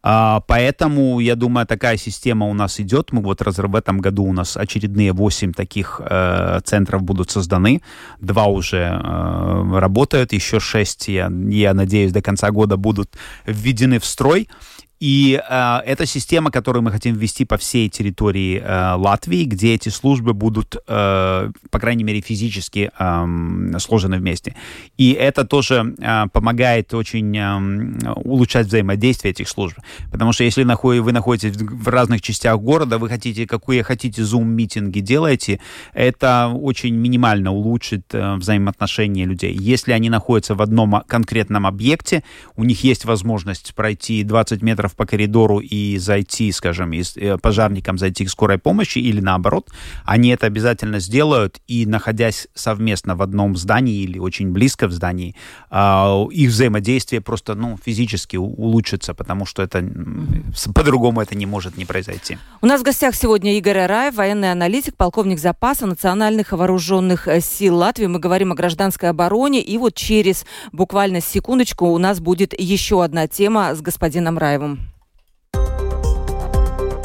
[0.05, 3.13] А, поэтому, я думаю, такая система у нас идет.
[3.13, 7.81] Мы вот в этом году у нас очередные 8 таких э, центров будут созданы.
[8.19, 14.05] Два уже э, работают, еще 6, я, я надеюсь, до конца года будут введены в
[14.05, 14.49] строй.
[15.03, 19.89] И э, это система, которую мы хотим ввести по всей территории э, Латвии, где эти
[19.89, 24.55] службы будут, э, по крайней мере, физически э, сложены вместе.
[24.97, 29.77] И это тоже э, помогает очень э, улучшать взаимодействие этих служб.
[30.09, 35.59] Потому что если вы находитесь в разных частях города, вы хотите, какие хотите Zoom-митинги делаете,
[35.93, 39.53] это очень минимально улучшит э, взаимоотношения людей.
[39.53, 42.23] Если они находятся в одном конкретном объекте,
[42.55, 47.97] у них есть возможность пройти 20 метров по коридору и зайти, скажем, из, э, пожарникам
[47.97, 49.69] зайти к скорой помощи или наоборот,
[50.05, 55.35] они это обязательно сделают и находясь совместно в одном здании или очень близко в здании,
[55.71, 59.83] э, их взаимодействие просто ну, физически улучшится, потому что это
[60.73, 62.37] по-другому это не может не произойти.
[62.61, 67.77] У нас в гостях сегодня Игорь Араев, военный аналитик, полковник запаса национальных вооруженных э, сил
[67.77, 68.07] Латвии.
[68.07, 69.61] Мы говорим о гражданской обороне.
[69.61, 74.82] И вот через буквально секундочку у нас будет еще одна тема с господином Раевым.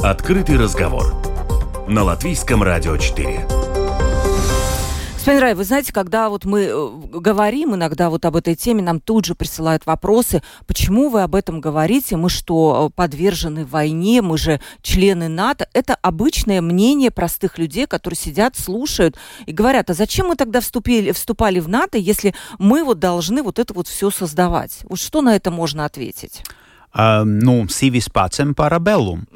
[0.01, 1.13] Открытый разговор
[1.89, 3.45] на Латвийском радио 4.
[5.15, 9.01] Господин Рай, вы знаете, когда вот мы э, говорим иногда вот об этой теме, нам
[9.01, 14.61] тут же присылают вопросы, почему вы об этом говорите, мы что, подвержены войне, мы же
[14.81, 15.67] члены НАТО.
[15.73, 21.11] Это обычное мнение простых людей, которые сидят, слушают и говорят, а зачем мы тогда вступили,
[21.11, 24.79] вступали в НАТО, если мы вот должны вот это вот все создавать?
[24.83, 26.41] Вот что на это можно ответить?
[26.91, 29.27] Uh, ну, civis pacem parabellum.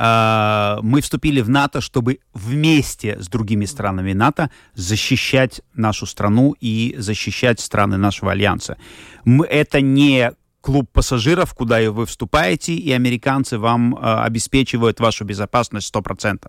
[0.00, 6.94] А, мы вступили в НАТО, чтобы вместе с другими странами НАТО защищать нашу страну и
[6.98, 8.76] защищать страны нашего альянса.
[9.24, 16.48] Это не клуб пассажиров, куда вы вступаете, и американцы вам э, обеспечивают вашу безопасность 100%.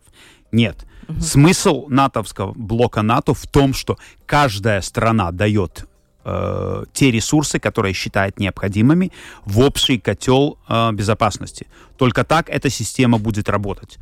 [0.52, 0.86] Нет.
[1.08, 1.22] Угу.
[1.22, 5.89] Смысл натовского блока НАТО в том, что каждая страна дает
[6.26, 9.12] э, те ресурсы, которые считает необходимыми
[9.46, 11.68] в общий котел э, безопасности.
[11.98, 13.98] Только так эта система будет работать.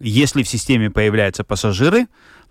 [0.00, 2.06] Если в системе появляются пассажиры,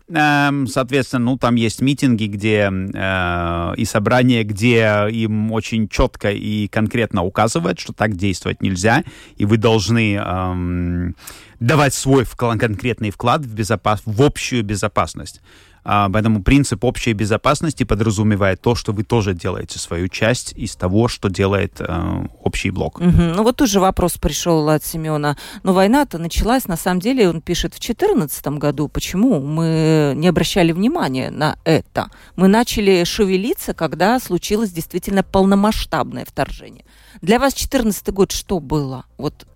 [0.07, 6.67] э, соответственно, ну там есть митинги, где э, и собрания, где им очень четко и
[6.67, 9.03] конкретно указывают, что так действовать нельзя,
[9.35, 11.11] и вы должны э,
[11.59, 15.41] давать свой конкретный вклад в, безопас в общую безопасность.
[15.83, 21.07] А, поэтому принцип общей безопасности подразумевает то, что вы тоже делаете свою часть из того,
[21.07, 22.99] что делает э, общий блок.
[22.99, 23.09] Угу.
[23.09, 25.37] Ну вот тоже вопрос пришел от Семена.
[25.63, 28.87] Но война-то началась, на самом деле, он пишет, в 2014 году.
[28.87, 32.09] Почему мы не обращали внимания на это?
[32.35, 36.85] Мы начали шевелиться, когда случилось действительно полномасштабное вторжение.
[37.21, 39.05] Для вас 2014 год что было?
[39.17, 39.47] Вот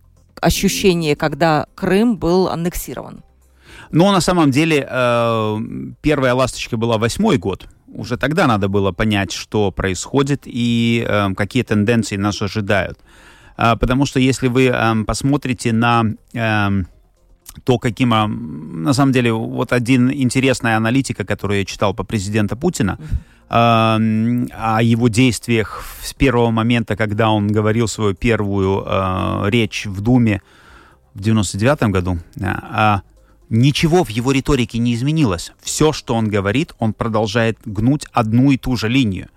[0.42, 3.24] ощущение, когда Крым был аннексирован?
[3.92, 5.60] Но на самом деле э,
[6.02, 7.68] первая ласточка была восьмой год.
[7.88, 13.00] Уже тогда надо было понять, что происходит и э, какие тенденции нас ожидают.
[13.58, 16.84] Э, потому что если вы э, посмотрите на э,
[17.64, 18.10] то, каким,
[18.84, 22.98] на самом деле, вот один интересная аналитика, которую я читал по президента Путина,
[23.50, 30.02] э, о его действиях с первого момента, когда он говорил свою первую э, речь в
[30.02, 30.42] Думе
[31.14, 33.00] в 99 году, э,
[33.50, 35.52] Ничего в его риторике не изменилось.
[35.62, 39.30] Все, что он говорит, он продолжает гнуть одну и ту же линию.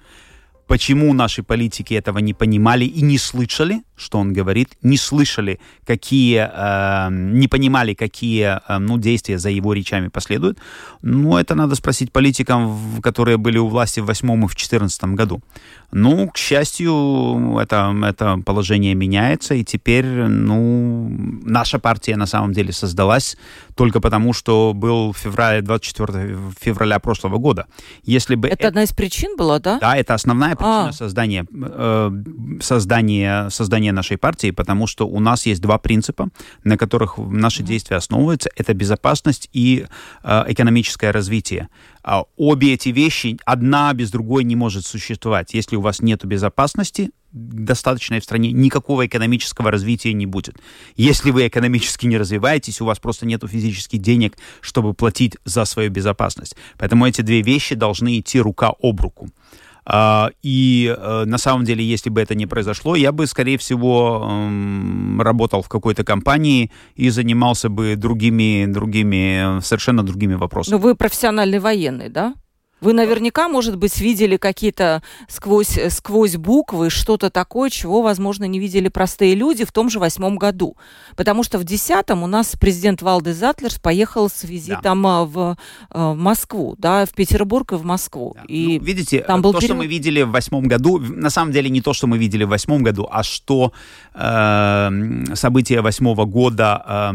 [0.66, 6.48] Почему наши политики этого не понимали и не слышали, что он говорит, не слышали, какие,
[6.50, 10.58] э, не понимали, какие э, ну, действия за его речами последуют,
[11.02, 15.40] ну, это надо спросить политикам, которые были у власти в 2008 и в 2014 году.
[15.90, 21.08] Ну, к счастью, это, это положение меняется, и теперь, ну,
[21.44, 23.36] наша партия на самом деле создалась
[23.74, 27.66] только потому, что был февраль, 24 февраля прошлого года.
[28.02, 29.78] Если бы это, это одна из причин была, да?
[29.80, 30.92] Да, это основная причина а.
[30.92, 32.10] создания, э,
[32.60, 36.28] создания, создания нашей партии, потому что у нас есть два принципа,
[36.64, 38.50] на которых наши действия основываются.
[38.56, 39.86] Это безопасность и
[40.22, 41.68] э, экономическое развитие.
[42.02, 45.54] А обе эти вещи, одна без другой не может существовать.
[45.54, 50.56] Если у вас нет безопасности, достаточной в стране, никакого экономического развития не будет.
[50.96, 55.90] Если вы экономически не развиваетесь, у вас просто нет физических денег, чтобы платить за свою
[55.90, 56.56] безопасность.
[56.78, 59.30] Поэтому эти две вещи должны идти рука об руку.
[59.90, 64.28] А, и э, на самом деле, если бы это не произошло, я бы, скорее всего,
[65.18, 70.74] работал в какой-то компании и занимался бы другими, другими, совершенно другими вопросами.
[70.74, 72.34] Но вы профессиональный военный, да?
[72.80, 78.60] Вы наверняка, может быть, видели какие-то сквозь, э, сквозь буквы что-то такое, чего, возможно, не
[78.60, 80.76] видели простые люди в том же восьмом году.
[81.16, 85.24] Потому что в десятом у нас президент Валдес Затлерс поехал с визитом да.
[85.24, 85.56] в,
[85.90, 88.34] э, в Москву, да, в Петербург и в Москву.
[88.36, 88.44] Да.
[88.46, 89.70] И ну, видите, там был то, период...
[89.70, 92.48] что мы видели в восьмом году, на самом деле не то, что мы видели в
[92.48, 93.72] восьмом году, а что
[94.14, 94.90] э,
[95.34, 97.12] события восьмого года, э,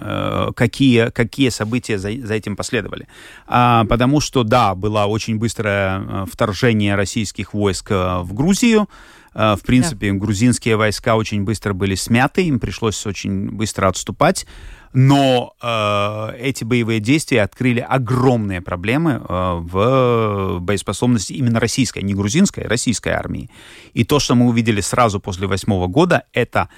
[0.00, 3.08] э, какие, какие события за, за этим последовали.
[3.46, 8.86] А, потому что что да, было очень быстрое э, вторжение российских войск э, в Грузию.
[9.32, 10.18] Э, в принципе, да.
[10.18, 14.46] грузинские войска очень быстро были смяты, им пришлось очень быстро отступать.
[14.92, 22.64] Но э, эти боевые действия открыли огромные проблемы э, в боеспособности именно российской, не грузинской,
[22.64, 23.48] а российской армии.
[23.94, 26.68] И то, что мы увидели сразу после восьмого года, это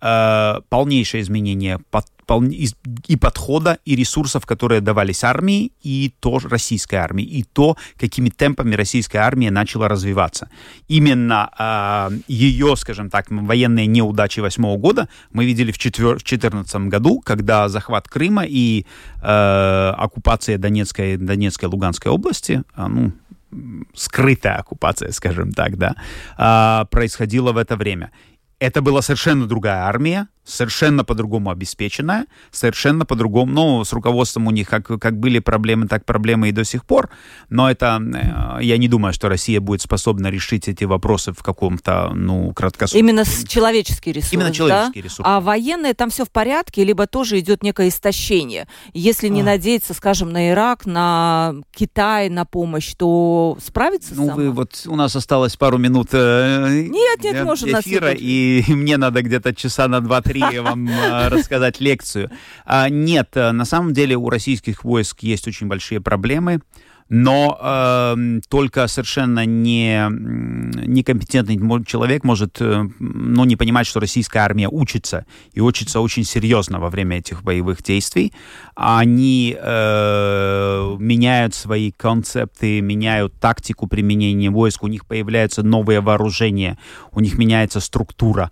[0.00, 2.06] э, полнейшее изменение под,
[3.06, 8.74] и, подхода, и ресурсов, которые давались армии, и то российской армии, и то, какими темпами
[8.74, 10.48] российская армия начала развиваться.
[10.88, 17.68] Именно э, ее, скажем так, военные неудачи восьмого года мы видели в 2014 году, когда
[17.68, 18.86] захват Крыма и
[19.22, 23.12] э, оккупация Донецкой, Донецкой Луганской области, э, ну,
[23.94, 25.94] скрытая оккупация, скажем так, да,
[26.38, 28.10] э, происходила в это время.
[28.58, 34.68] Это была совершенно другая армия, совершенно по-другому обеспеченная, совершенно по-другому, ну, с руководством у них
[34.68, 37.10] как, как были проблемы, так проблемы и до сих пор,
[37.48, 38.00] но это,
[38.58, 43.08] э, я не думаю, что Россия будет способна решить эти вопросы в каком-то, ну, краткосрочном...
[43.08, 45.04] Именно с человеческий ресурс, Именно человеческий да?
[45.04, 45.28] ресурс.
[45.28, 48.68] А военные, там все в порядке, либо тоже идет некое истощение?
[48.92, 49.44] Если не а.
[49.44, 54.36] надеяться, скажем, на Ирак, на Китай, на помощь, то справится Ну, сама?
[54.36, 58.96] вы вот, у нас осталось пару минут э, нет, нет, э, может, эфира, и мне
[58.98, 62.30] надо где-то часа на два-три три вам э, рассказать лекцию.
[62.64, 66.60] А, нет, э, на самом деле у российских войск есть очень большие проблемы
[67.08, 74.68] но э, только совершенно не, некомпетентный человек может э, ну, не понимать, что российская армия
[74.68, 78.32] учится, и учится очень серьезно во время этих боевых действий.
[78.74, 86.78] Они э, меняют свои концепты, меняют тактику применения войск, у них появляются новые вооружения,
[87.12, 88.50] у них меняется структура.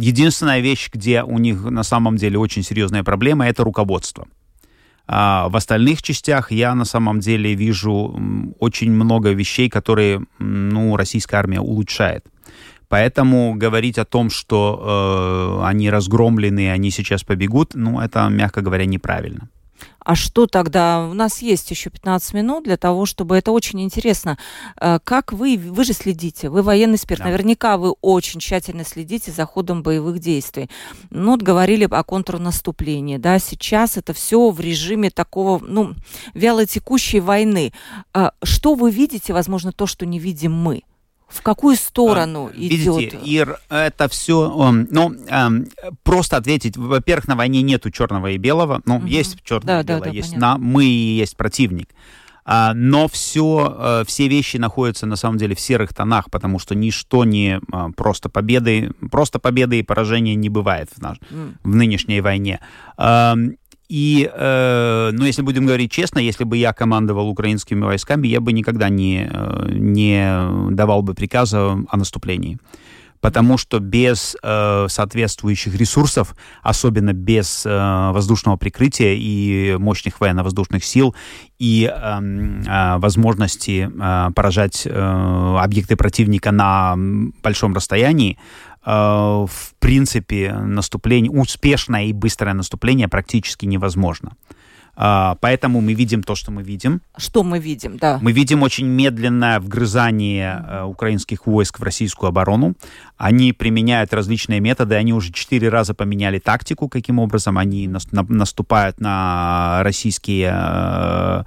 [0.00, 4.26] Единственная вещь, где у них на самом деле очень серьезная проблема, это руководство.
[5.06, 8.20] А в остальных частях я на самом деле вижу
[8.58, 12.26] очень много вещей, которые ну, российская армия улучшает.
[12.88, 18.86] Поэтому говорить о том, что э, они разгромлены, они сейчас побегут, ну, это, мягко говоря,
[18.86, 19.48] неправильно.
[20.00, 21.06] А что тогда?
[21.06, 23.36] У нас есть еще 15 минут для того, чтобы...
[23.36, 24.38] Это очень интересно.
[24.80, 25.58] Э, как вы...
[25.58, 27.20] Вы же следите, вы военный эксперт.
[27.20, 27.26] Да.
[27.26, 30.70] Наверняка вы очень тщательно следите за ходом боевых действий.
[31.10, 33.18] Ну, вот говорили о контрнаступлении.
[33.18, 33.38] Да?
[33.38, 35.94] Сейчас это все в режиме такого, ну,
[36.32, 37.72] вялотекущей войны.
[38.14, 40.84] Э, что вы видите, возможно, то, что не видим мы?
[41.28, 42.98] В какую сторону идет?
[42.98, 44.48] Видите, Ир, это все,
[44.90, 45.66] ну, эм,
[46.02, 49.06] просто ответить, во-первых, на войне нету черного и белого, ну, угу.
[49.06, 51.90] есть черное да, и белое, да, да, есть на, мы и есть противник.
[52.50, 56.74] А, но все, э, все вещи находятся на самом деле в серых тонах, потому что
[56.74, 61.56] ничто не а, просто победы, просто победы и поражения не бывает в, наш, mm.
[61.62, 62.60] в нынешней войне.
[63.88, 68.52] И, э, ну, если будем говорить честно, если бы я командовал украинскими войсками, я бы
[68.52, 72.58] никогда не, э, не давал бы приказа о наступлении.
[73.20, 81.16] Потому что без э, соответствующих ресурсов, особенно без э, воздушного прикрытия и мощных военно-воздушных сил
[81.58, 86.94] и э, э, возможности э, поражать э, объекты противника на
[87.42, 88.38] большом расстоянии,
[88.84, 94.32] в принципе, наступление, успешное и быстрое наступление практически невозможно.
[95.00, 97.00] А, поэтому мы видим то, что мы видим.
[97.16, 98.18] Что мы видим, да.
[98.20, 102.74] Мы видим очень медленное вгрызание э, украинских войск в российскую оборону.
[103.16, 104.96] Они применяют различные методы.
[104.96, 111.44] Они уже четыре раза поменяли тактику, каким образом они наступают на российские э,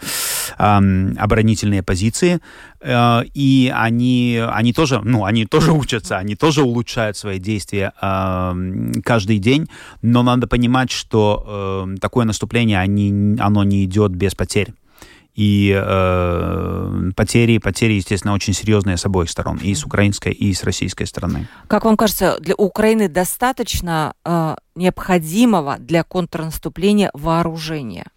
[0.58, 2.40] оборонительные позиции.
[2.82, 7.94] Э, и они, они тоже, ну, они тоже учатся, они тоже улучшают свои действия
[9.04, 9.70] каждый день.
[10.02, 14.74] Но надо понимать, что такое наступление, они оно не идет без потерь.
[15.34, 20.64] И э, потери, потери, естественно, очень серьезные с обоих сторон, и с украинской, и с
[20.64, 21.48] российской стороны.
[21.68, 28.08] Как вам кажется, для Украины достаточно э, необходимого для контрнаступления вооружения?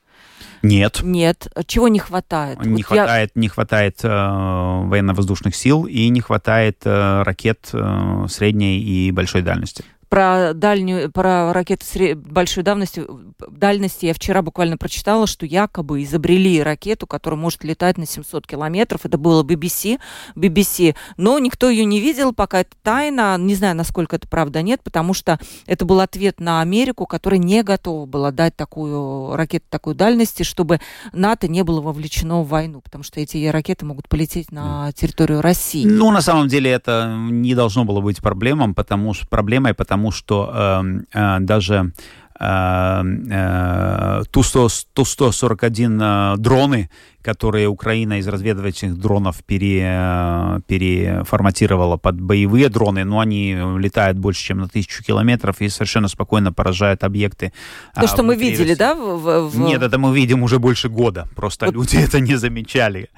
[0.64, 1.00] Нет.
[1.02, 1.48] Нет.
[1.66, 2.64] Чего не хватает?
[2.64, 8.80] Не Вот хватает, не хватает э, военно-воздушных сил и не хватает э, ракет э, средней
[8.80, 9.84] и большой дальности.
[10.14, 13.04] Про дальнюю, про ракеты большой давности,
[13.50, 19.00] дальности я вчера буквально прочитала, что якобы изобрели ракету, которая может летать на 700 километров.
[19.02, 19.98] Это было BBC,
[20.36, 23.36] BBC, но никто ее не видел, пока это тайна.
[23.40, 27.64] Не знаю, насколько это правда нет, потому что это был ответ на Америку, которая не
[27.64, 30.78] готова была дать такую ракету такой дальности, чтобы
[31.12, 35.84] НАТО не было вовлечено в войну, потому что эти ракеты могут полететь на территорию России.
[35.84, 40.50] Ну, на самом деле это не должно было быть проблемой, потому, что- проблемой, потому что
[40.82, 41.92] эм, э, даже
[42.40, 46.90] э, э, Ту-100 Ту-141 э, дроны,
[47.22, 54.42] которые Украина из разведывательных дронов пере, э, переформатировала под боевые дроны, но они летают больше,
[54.44, 57.52] чем на тысячу километров и совершенно спокойно поражают объекты.
[57.94, 58.74] То, а, что мы видели, России.
[58.78, 58.94] да?
[58.94, 61.28] в- в- Нет, это мы видим уже больше года.
[61.36, 61.74] Просто Вот.
[61.74, 63.09] люди это не замечали.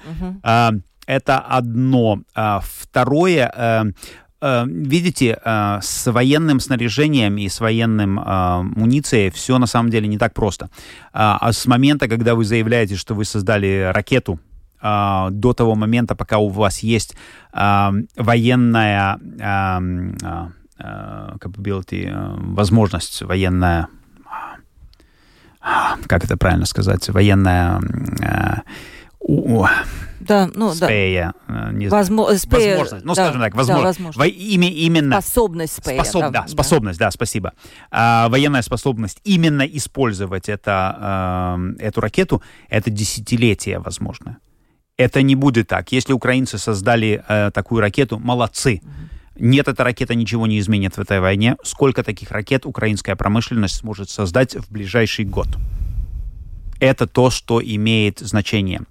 [0.43, 0.71] А,
[1.07, 2.19] Это одно.
[2.35, 3.93] А, Второе,
[4.41, 10.17] видите, э, с военным снаряжением и с военным э, муницией все на самом деле не
[10.17, 10.69] так просто.
[11.13, 14.39] А а с момента, когда вы заявляете, что вы создали ракету,
[14.79, 17.15] а, до того момента, пока у вас есть
[18.15, 19.17] военная
[20.79, 22.13] capability,
[22.53, 23.87] возможность военная,
[26.05, 27.81] как это правильно сказать, военная
[30.27, 30.87] Да, ну да.
[30.87, 32.05] спея, э, не знаю.
[32.05, 33.99] Возмо- спе- возможность, ну да, скажем так, да, возможность.
[33.99, 34.17] возможность.
[34.17, 36.03] Во имя именно Способность спея.
[36.03, 37.53] Способ- да, способность, да, спасибо.
[37.91, 44.37] А, военная способность именно использовать это, э, эту ракету, это десятилетие, возможно.
[44.97, 45.91] Это не будет так.
[45.91, 48.81] Если украинцы создали э, такую ракету, молодцы.
[49.39, 51.57] Нет, эта ракета ничего не изменит в этой войне.
[51.63, 55.47] Сколько таких ракет украинская промышленность сможет создать в ближайший год?
[56.79, 58.81] Это то, что имеет значение.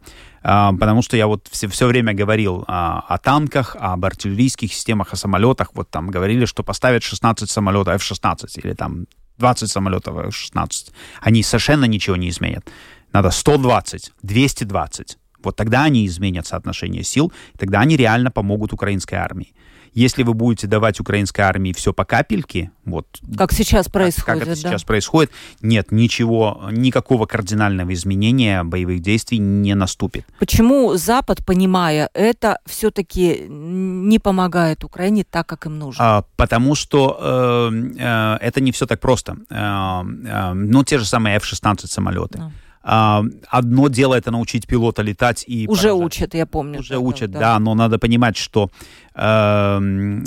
[0.49, 5.13] А, Потому что я вот все, все время говорил а, о танках, об артиллерийских системах,
[5.13, 5.71] о самолетах.
[5.75, 9.07] Вот там говорили, что поставят 16 самолетов F-16 или там
[9.39, 10.93] 20 самолетов F-16.
[11.21, 12.65] Они совершенно ничего не изменят.
[13.13, 15.19] Надо 120, 220.
[15.43, 19.53] Вот тогда они изменят соотношение сил, тогда они реально помогут украинской армии.
[19.97, 24.37] Если вы будете давать украинской армии все по капельке, вот Как сейчас как- происходит, как,
[24.43, 24.69] это да.
[24.69, 25.31] сейчас происходит,
[25.63, 30.27] нет, ничего, никакого кардинального изменения боевых действий не наступит.
[30.39, 36.19] Почему Запад, понимая это, все-таки не помогает Украине так, как им нужно?
[36.19, 39.39] А, потому что э, э, это не все так просто.
[39.49, 42.37] Э, э, ну, те же самые F-16 самолеты.
[42.39, 42.53] Да.
[42.87, 46.07] Одно дело это научить пилота летать и Уже поражать.
[46.07, 46.79] учат, я помню.
[46.81, 48.71] Уже да, учат, да, да, но надо понимать, что
[49.15, 49.21] э,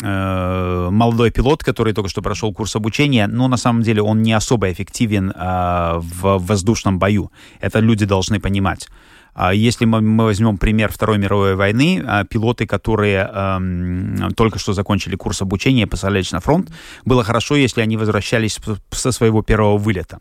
[0.04, 4.34] э, молодой пилот, который только что прошел курс обучения, ну, на самом деле, он не
[4.34, 7.32] особо эффективен э, в воздушном бою.
[7.62, 8.90] Это люди должны понимать.
[9.34, 14.74] А Если мы, мы возьмем пример Второй мировой войны, а, пилоты, которые эм, только что
[14.74, 16.70] закончили курс обучения и посылались на фронт,
[17.06, 18.60] было хорошо, если они возвращались
[18.92, 20.20] со своего первого вылета.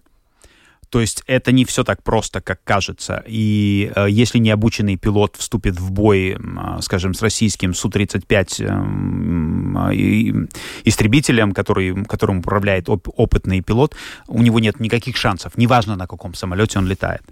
[0.91, 3.23] То есть это не все так просто, как кажется.
[3.27, 9.93] И э, если необученный пилот вступит в бой, а, скажем, с российским Су-35 эм, а,
[9.93, 10.35] и-
[10.85, 13.95] истребителем, который, которым управляет оп- опытный пилот,
[14.29, 17.23] у него нет никаких шансов, неважно на каком самолете он летает.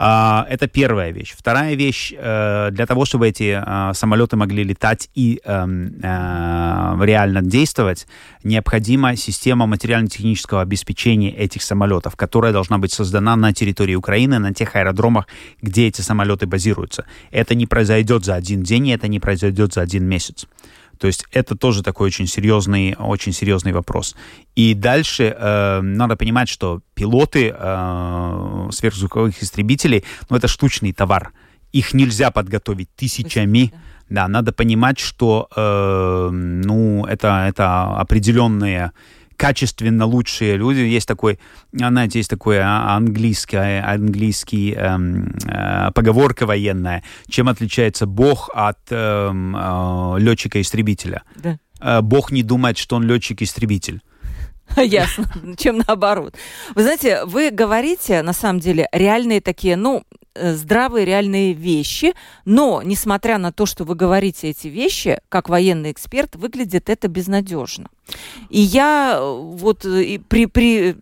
[0.00, 1.34] А, Это первая вещь.
[1.36, 7.42] Вторая вещь, э, для того, чтобы эти э, самолеты могли летать и эм, э, реально
[7.42, 8.06] действовать,
[8.44, 14.76] необходима система материально-технического обеспечения этих самолетов, которая должна быть создана на территории Украины, на тех
[14.76, 15.26] аэродромах,
[15.62, 17.04] где эти самолеты базируются.
[17.32, 20.46] Это не произойдет за один день, и это не произойдет за один месяц.
[20.98, 24.16] То есть это тоже такой очень серьезный, очень серьезный вопрос.
[24.54, 31.32] И дальше э, надо понимать, что пилоты э, сверхзвуковых истребителей, ну это штучный товар.
[31.72, 33.72] Их нельзя подготовить тысячами.
[34.08, 38.92] Да, надо понимать, что э, ну это это определенные
[39.38, 40.80] качественно лучшие люди.
[40.80, 41.38] Есть такой,
[41.72, 47.04] знаете, есть такой а, английский, английский эм, э, поговорка военная.
[47.30, 51.22] Чем отличается Бог от эм, э, летчика-истребителя?
[51.36, 51.58] Да.
[51.80, 54.02] Э, Бог не думает, что он летчик-истребитель.
[54.76, 55.24] Ясно,
[55.56, 56.34] чем наоборот.
[56.74, 60.02] Вы знаете, вы говорите, на самом деле, реальные такие, ну,
[60.34, 62.14] здравые реальные вещи,
[62.44, 67.88] но, несмотря на то, что вы говорите эти вещи, как военный эксперт, выглядит это безнадежно.
[68.50, 70.96] И я э, вот э, и при, при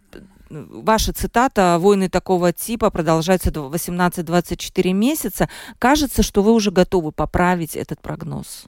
[0.49, 5.49] ваша цитата «Войны такого типа продолжаются до 18-24 месяца».
[5.79, 8.67] Кажется, что вы уже готовы поправить этот прогноз.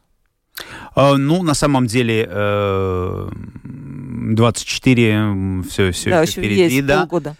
[0.97, 3.31] Э, Ну, на самом деле, э,
[3.65, 7.01] 24, все, все, да, еще впереди, есть да.
[7.01, 7.37] полгода.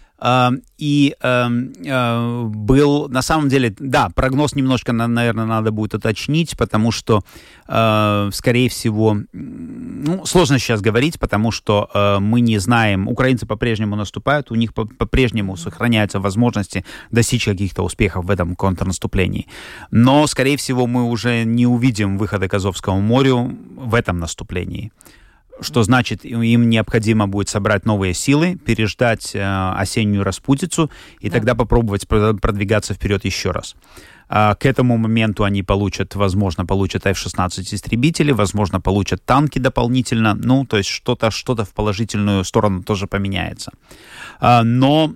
[0.77, 7.23] И был, на самом деле, да, прогноз немножко, наверное, надо будет уточнить, потому что,
[7.65, 11.89] скорее всего, ну, сложно сейчас говорить, потому что
[12.21, 18.29] мы не знаем, украинцы по-прежнему наступают, у них по-прежнему сохраняются возможности достичь каких-то успехов в
[18.29, 19.47] этом контрнаступлении.
[19.91, 24.91] Но, скорее всего, мы уже не увидим выхода к Азовскому морю в этом наступлении
[25.61, 30.89] что значит, им необходимо будет собрать новые силы, переждать э, осеннюю распутицу
[31.19, 31.35] и да.
[31.35, 33.75] тогда попробовать продвигаться вперед еще раз.
[34.29, 40.65] А, к этому моменту они получат, возможно, получат F-16 истребители, возможно, получат танки дополнительно, ну,
[40.65, 43.71] то есть что-то что в положительную сторону тоже поменяется.
[44.39, 45.13] А, но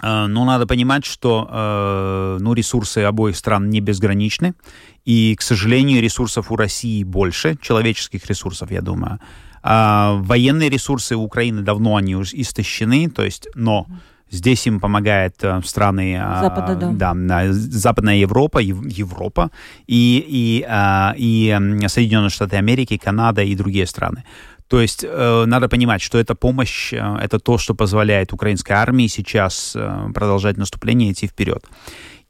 [0.00, 4.54] а, но надо понимать, что э, ну, ресурсы обоих стран не безграничны,
[5.04, 9.20] и, к сожалению, ресурсов у России больше, человеческих ресурсов, я думаю.
[9.66, 13.86] А, военные ресурсы Украины давно они уже истощены, то есть, но
[14.30, 17.14] Здесь им помогает э, страны а, Запада, да.
[17.14, 19.50] Да, Западная Европа, Европа
[19.86, 21.56] и, и, а, и
[21.86, 24.24] Соединенные Штаты Америки, Канада и другие страны.
[24.66, 29.06] То есть э, надо понимать, что эта помощь, э, это то, что позволяет украинской армии
[29.06, 29.76] сейчас
[30.14, 31.64] продолжать наступление и идти вперед.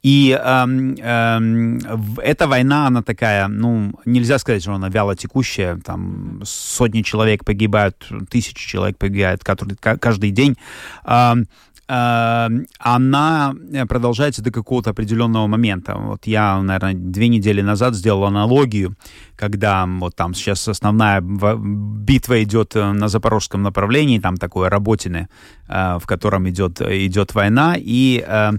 [0.05, 1.79] И эм, эм,
[2.21, 8.07] эта война, она такая, ну, нельзя сказать, что она вяло текущая, там сотни человек погибают,
[8.29, 10.57] тысячи человек погибают каждый, каждый день.
[11.05, 11.47] Эм,
[11.87, 13.53] она
[13.87, 15.95] продолжается до какого-то определенного момента.
[15.95, 18.95] Вот я, наверное, две недели назад сделал аналогию,
[19.35, 25.27] когда вот там сейчас основная битва идет э, на запорожском направлении, там такое Работины,
[25.67, 28.51] э, в котором идет, идет война, и э,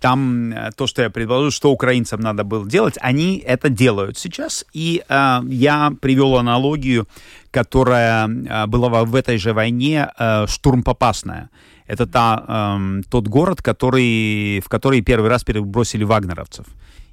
[0.00, 5.02] там то, что я предположу, что украинцам надо было делать, они это делают сейчас, и
[5.08, 7.08] я привел аналогию,
[7.50, 8.28] которая
[8.66, 10.08] была в этой же войне
[10.46, 11.48] штурм Попасная
[11.86, 16.66] это та, эм, тот город, который, в который первый раз перебросили вагнеровцев.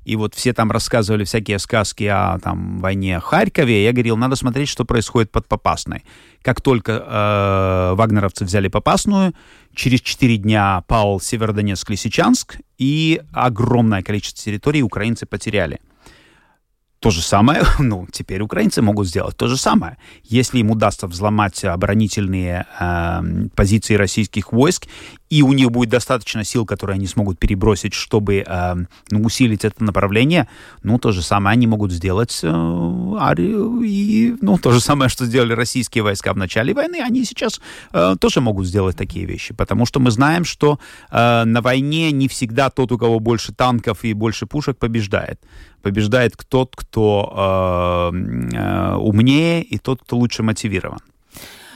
[0.05, 3.83] И вот все там рассказывали всякие сказки о там, войне Харькове.
[3.83, 6.03] Я говорил, надо смотреть, что происходит под Попасной.
[6.41, 9.33] Как только э, вагнеровцы взяли Попасную,
[9.73, 15.79] через 4 дня пал Северодонецк, Лисичанск, и огромное количество территорий украинцы потеряли.
[17.03, 19.97] То же самое, ну, теперь украинцы могут сделать то же самое.
[20.23, 24.87] Если им удастся взломать оборонительные э, позиции российских войск,
[25.29, 28.75] и у них будет достаточно сил, которые они смогут перебросить, чтобы э,
[29.09, 30.47] ну, усилить это направление,
[30.81, 35.51] ну, то же самое они могут сделать, э, и, ну, то же самое, что сделали
[35.51, 37.59] российские войска в начале войны, они сейчас
[37.91, 40.79] э, тоже могут сделать такие вещи, потому что мы знаем, что
[41.11, 45.41] э, на войне не всегда тот, у кого больше танков и больше пушек, побеждает
[45.83, 48.17] побеждает тот, кто э,
[48.55, 50.99] э, умнее и тот, кто лучше мотивирован.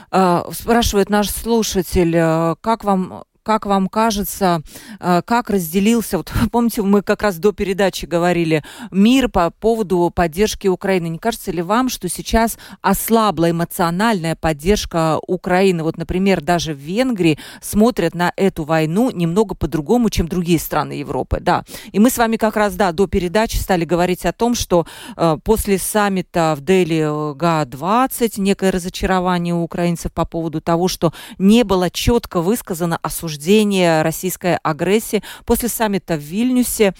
[0.10, 4.62] А, спрашивает наш слушатель, э, как вам как вам кажется,
[5.00, 10.68] э, как разделился, вот помните, мы как раз до передачи говорили, мир по поводу поддержки
[10.68, 11.08] Украины.
[11.08, 15.84] Не кажется ли вам, что сейчас ослабла эмоциональная поддержка Украины?
[15.84, 21.38] Вот, например, даже в Венгрии смотрят на эту войну немного по-другому, чем другие страны Европы.
[21.40, 21.64] Да.
[21.94, 24.86] И мы с вами как раз, да, до передачи стали говорить о том, что
[25.16, 31.14] э, после саммита в Дели э, ГА-20 некое разочарование у украинцев по поводу того, что
[31.38, 36.94] не было четко высказано осуждение осуждение российской агрессии после саммита в Вильнюсе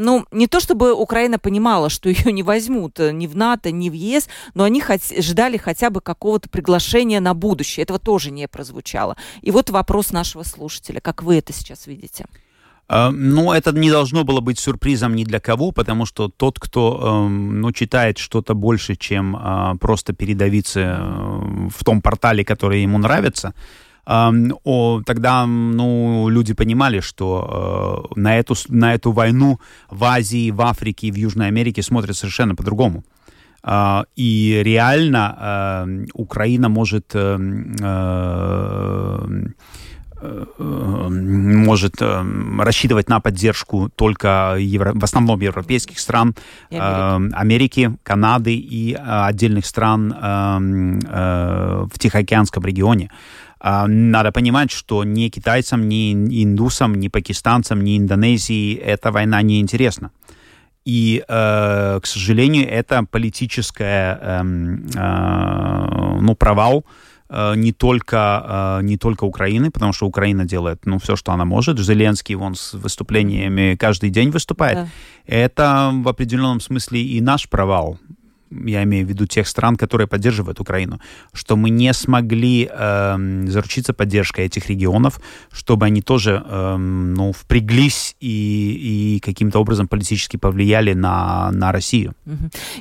[0.00, 3.90] ну, не то чтобы Украина понимала, что ее не возьмут э, ни в НАТО, ни
[3.90, 7.82] в ЕС, но они хот- ждали хотя бы какого-то приглашения на будущее.
[7.82, 9.16] Этого тоже не прозвучало.
[9.42, 11.00] И вот вопрос нашего слушателя.
[11.00, 12.26] Как вы это сейчас видите?
[12.88, 17.00] Uh, ну, это не должно было быть сюрпризом ни для кого, потому что тот, кто
[17.02, 22.98] uh, ну, читает что-то больше, чем uh, просто передавиться э, в том портале, который ему
[22.98, 23.52] нравится,
[24.08, 31.08] тогда ну, люди понимали, что э, на, эту, на эту войну в Азии, в Африке
[31.08, 33.04] и в Южной Америке смотрят совершенно по-другому.
[33.60, 37.48] Uh, и реально uh, Украина может uh,
[40.20, 46.34] может рассчитывать на поддержку только евро, в основном европейских стран,
[46.70, 47.34] Америки.
[47.34, 50.12] Америки, Канады и отдельных стран
[51.00, 53.10] в Тихоокеанском регионе.
[53.60, 59.60] А, надо понимать, что ни китайцам, ни индусам, ни пакистанцам, ни Индонезии эта война не
[59.60, 60.10] интересна.
[60.84, 64.42] И, э, к сожалению, это политическая, э,
[64.94, 66.84] э, ну, провал
[67.28, 71.78] э, не только, не только Украины, потому что Украина делает, ну, все, что она может.
[71.78, 74.76] Зеленский, он с выступлениями каждый день выступает.
[74.76, 74.88] Да.
[75.26, 77.98] Это в определенном смысле и наш провал,
[78.50, 81.00] я имею в виду тех стран, которые поддерживают Украину,
[81.32, 85.20] что мы не смогли э, заручиться поддержкой этих регионов,
[85.52, 92.14] чтобы они тоже э, ну, впряглись и, и каким-то образом политически повлияли на, на Россию.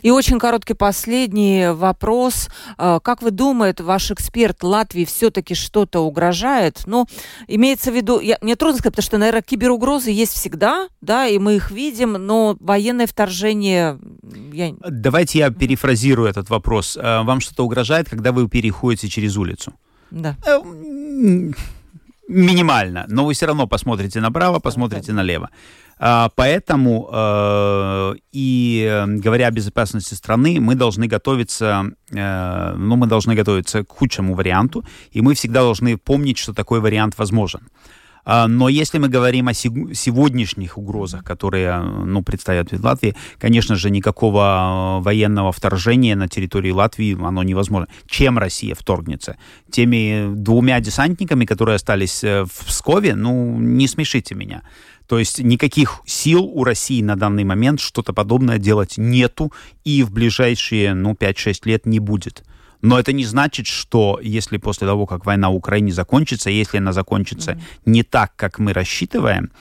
[0.02, 2.50] И очень короткий последний вопрос.
[2.78, 6.84] Э, как вы думаете, ваш эксперт Латвии все-таки что-то угрожает?
[6.86, 7.08] Ну,
[7.48, 11.38] имеется в виду, я, мне трудно сказать, потому что, наверное, киберугрозы есть всегда, да, и
[11.40, 14.00] мы их видим, но военное вторжение...
[14.54, 14.74] Я...
[14.90, 16.98] Давайте я перефразирую этот вопрос.
[16.98, 19.74] Э, вам что-то угрожает, когда вы переходите через улицу?
[20.12, 20.36] Да.
[20.46, 20.62] Э,
[22.28, 25.50] минимально, но вы все равно посмотрите направо, посмотрите налево.
[26.00, 33.84] А, поэтому, э, и говоря о безопасности страны, мы должны готовиться, ну, мы должны готовиться
[33.84, 34.86] к худшему варианту,
[35.16, 37.62] и мы всегда должны помнить, что такой вариант возможен.
[38.30, 43.90] А, но если мы говорим о сегодняшних угрозах, которые ну, предстоят в Латвии, конечно же,
[43.90, 47.88] никакого а, военного вторжения на территории Латвии оно невозможно.
[48.06, 49.38] Чем Россия вторгнется?
[49.72, 54.62] Теми двумя десантниками, которые остались э, в Пскове, ну, не смешите меня.
[55.08, 59.54] То есть никаких сил у России на данный момент что-то подобное делать нету
[59.86, 62.44] и в ближайшие, ну, 5-6 лет не будет.
[62.82, 66.94] Но это не значит, что если после того, как война в Украине закончится, если она
[66.94, 67.62] закончится mm-hmm.
[67.86, 69.52] не так, как мы рассчитываем,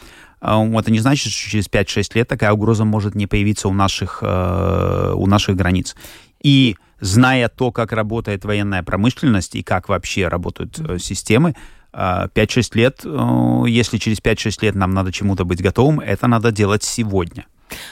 [0.41, 4.19] э, это не значит, что через 5-6 лет такая угроза может не появиться у наших,
[4.23, 5.97] э, у наших границ.
[6.43, 10.99] И зная то, как работает военная промышленность и как вообще работают mm-hmm.
[10.99, 11.55] системы,
[11.93, 13.07] 5-6 лет,
[13.67, 17.47] если через 5-6 лет нам надо чему-то быть готовым, это надо делать сегодня.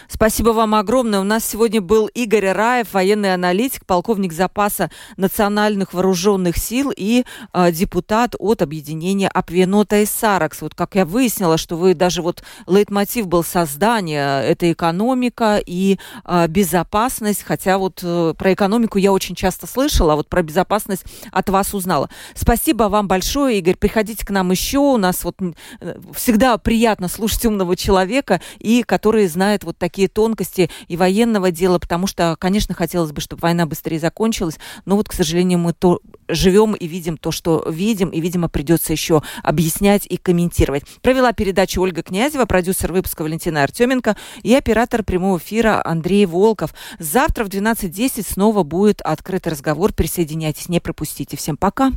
[0.08, 1.20] Спасибо вам огромное.
[1.20, 7.72] У нас сегодня был Игорь Раев, военный аналитик, полковник запаса национальных вооруженных сил и э,
[7.72, 10.62] депутат от объединения Апвенота и Саракс.
[10.62, 16.46] Вот как я выяснила, что вы даже вот лейтмотив был создание, это экономика и э,
[16.48, 21.48] безопасность, хотя вот э, про экономику я очень часто слышала, а вот про безопасность от
[21.48, 22.08] вас узнала.
[22.34, 23.76] Спасибо вам большое, Игорь.
[23.76, 24.78] Приходите к нам еще.
[24.78, 25.36] У нас вот
[25.80, 31.78] э, всегда приятно слушать умного человека и который знает вот такие тонкости и военного дела,
[31.78, 36.00] потому что, конечно, хотелось бы, чтобы война быстрее закончилась, но вот, к сожалению, мы то
[36.28, 40.84] живем и видим то, что видим, и, видимо, придется еще объяснять и комментировать.
[41.02, 46.74] Провела передачу Ольга Князева, продюсер выпуска Валентина Артеменко и оператор прямого эфира Андрей Волков.
[46.98, 49.92] Завтра в 12.10 снова будет открытый разговор.
[49.92, 51.36] Присоединяйтесь, не пропустите.
[51.36, 51.92] Всем пока.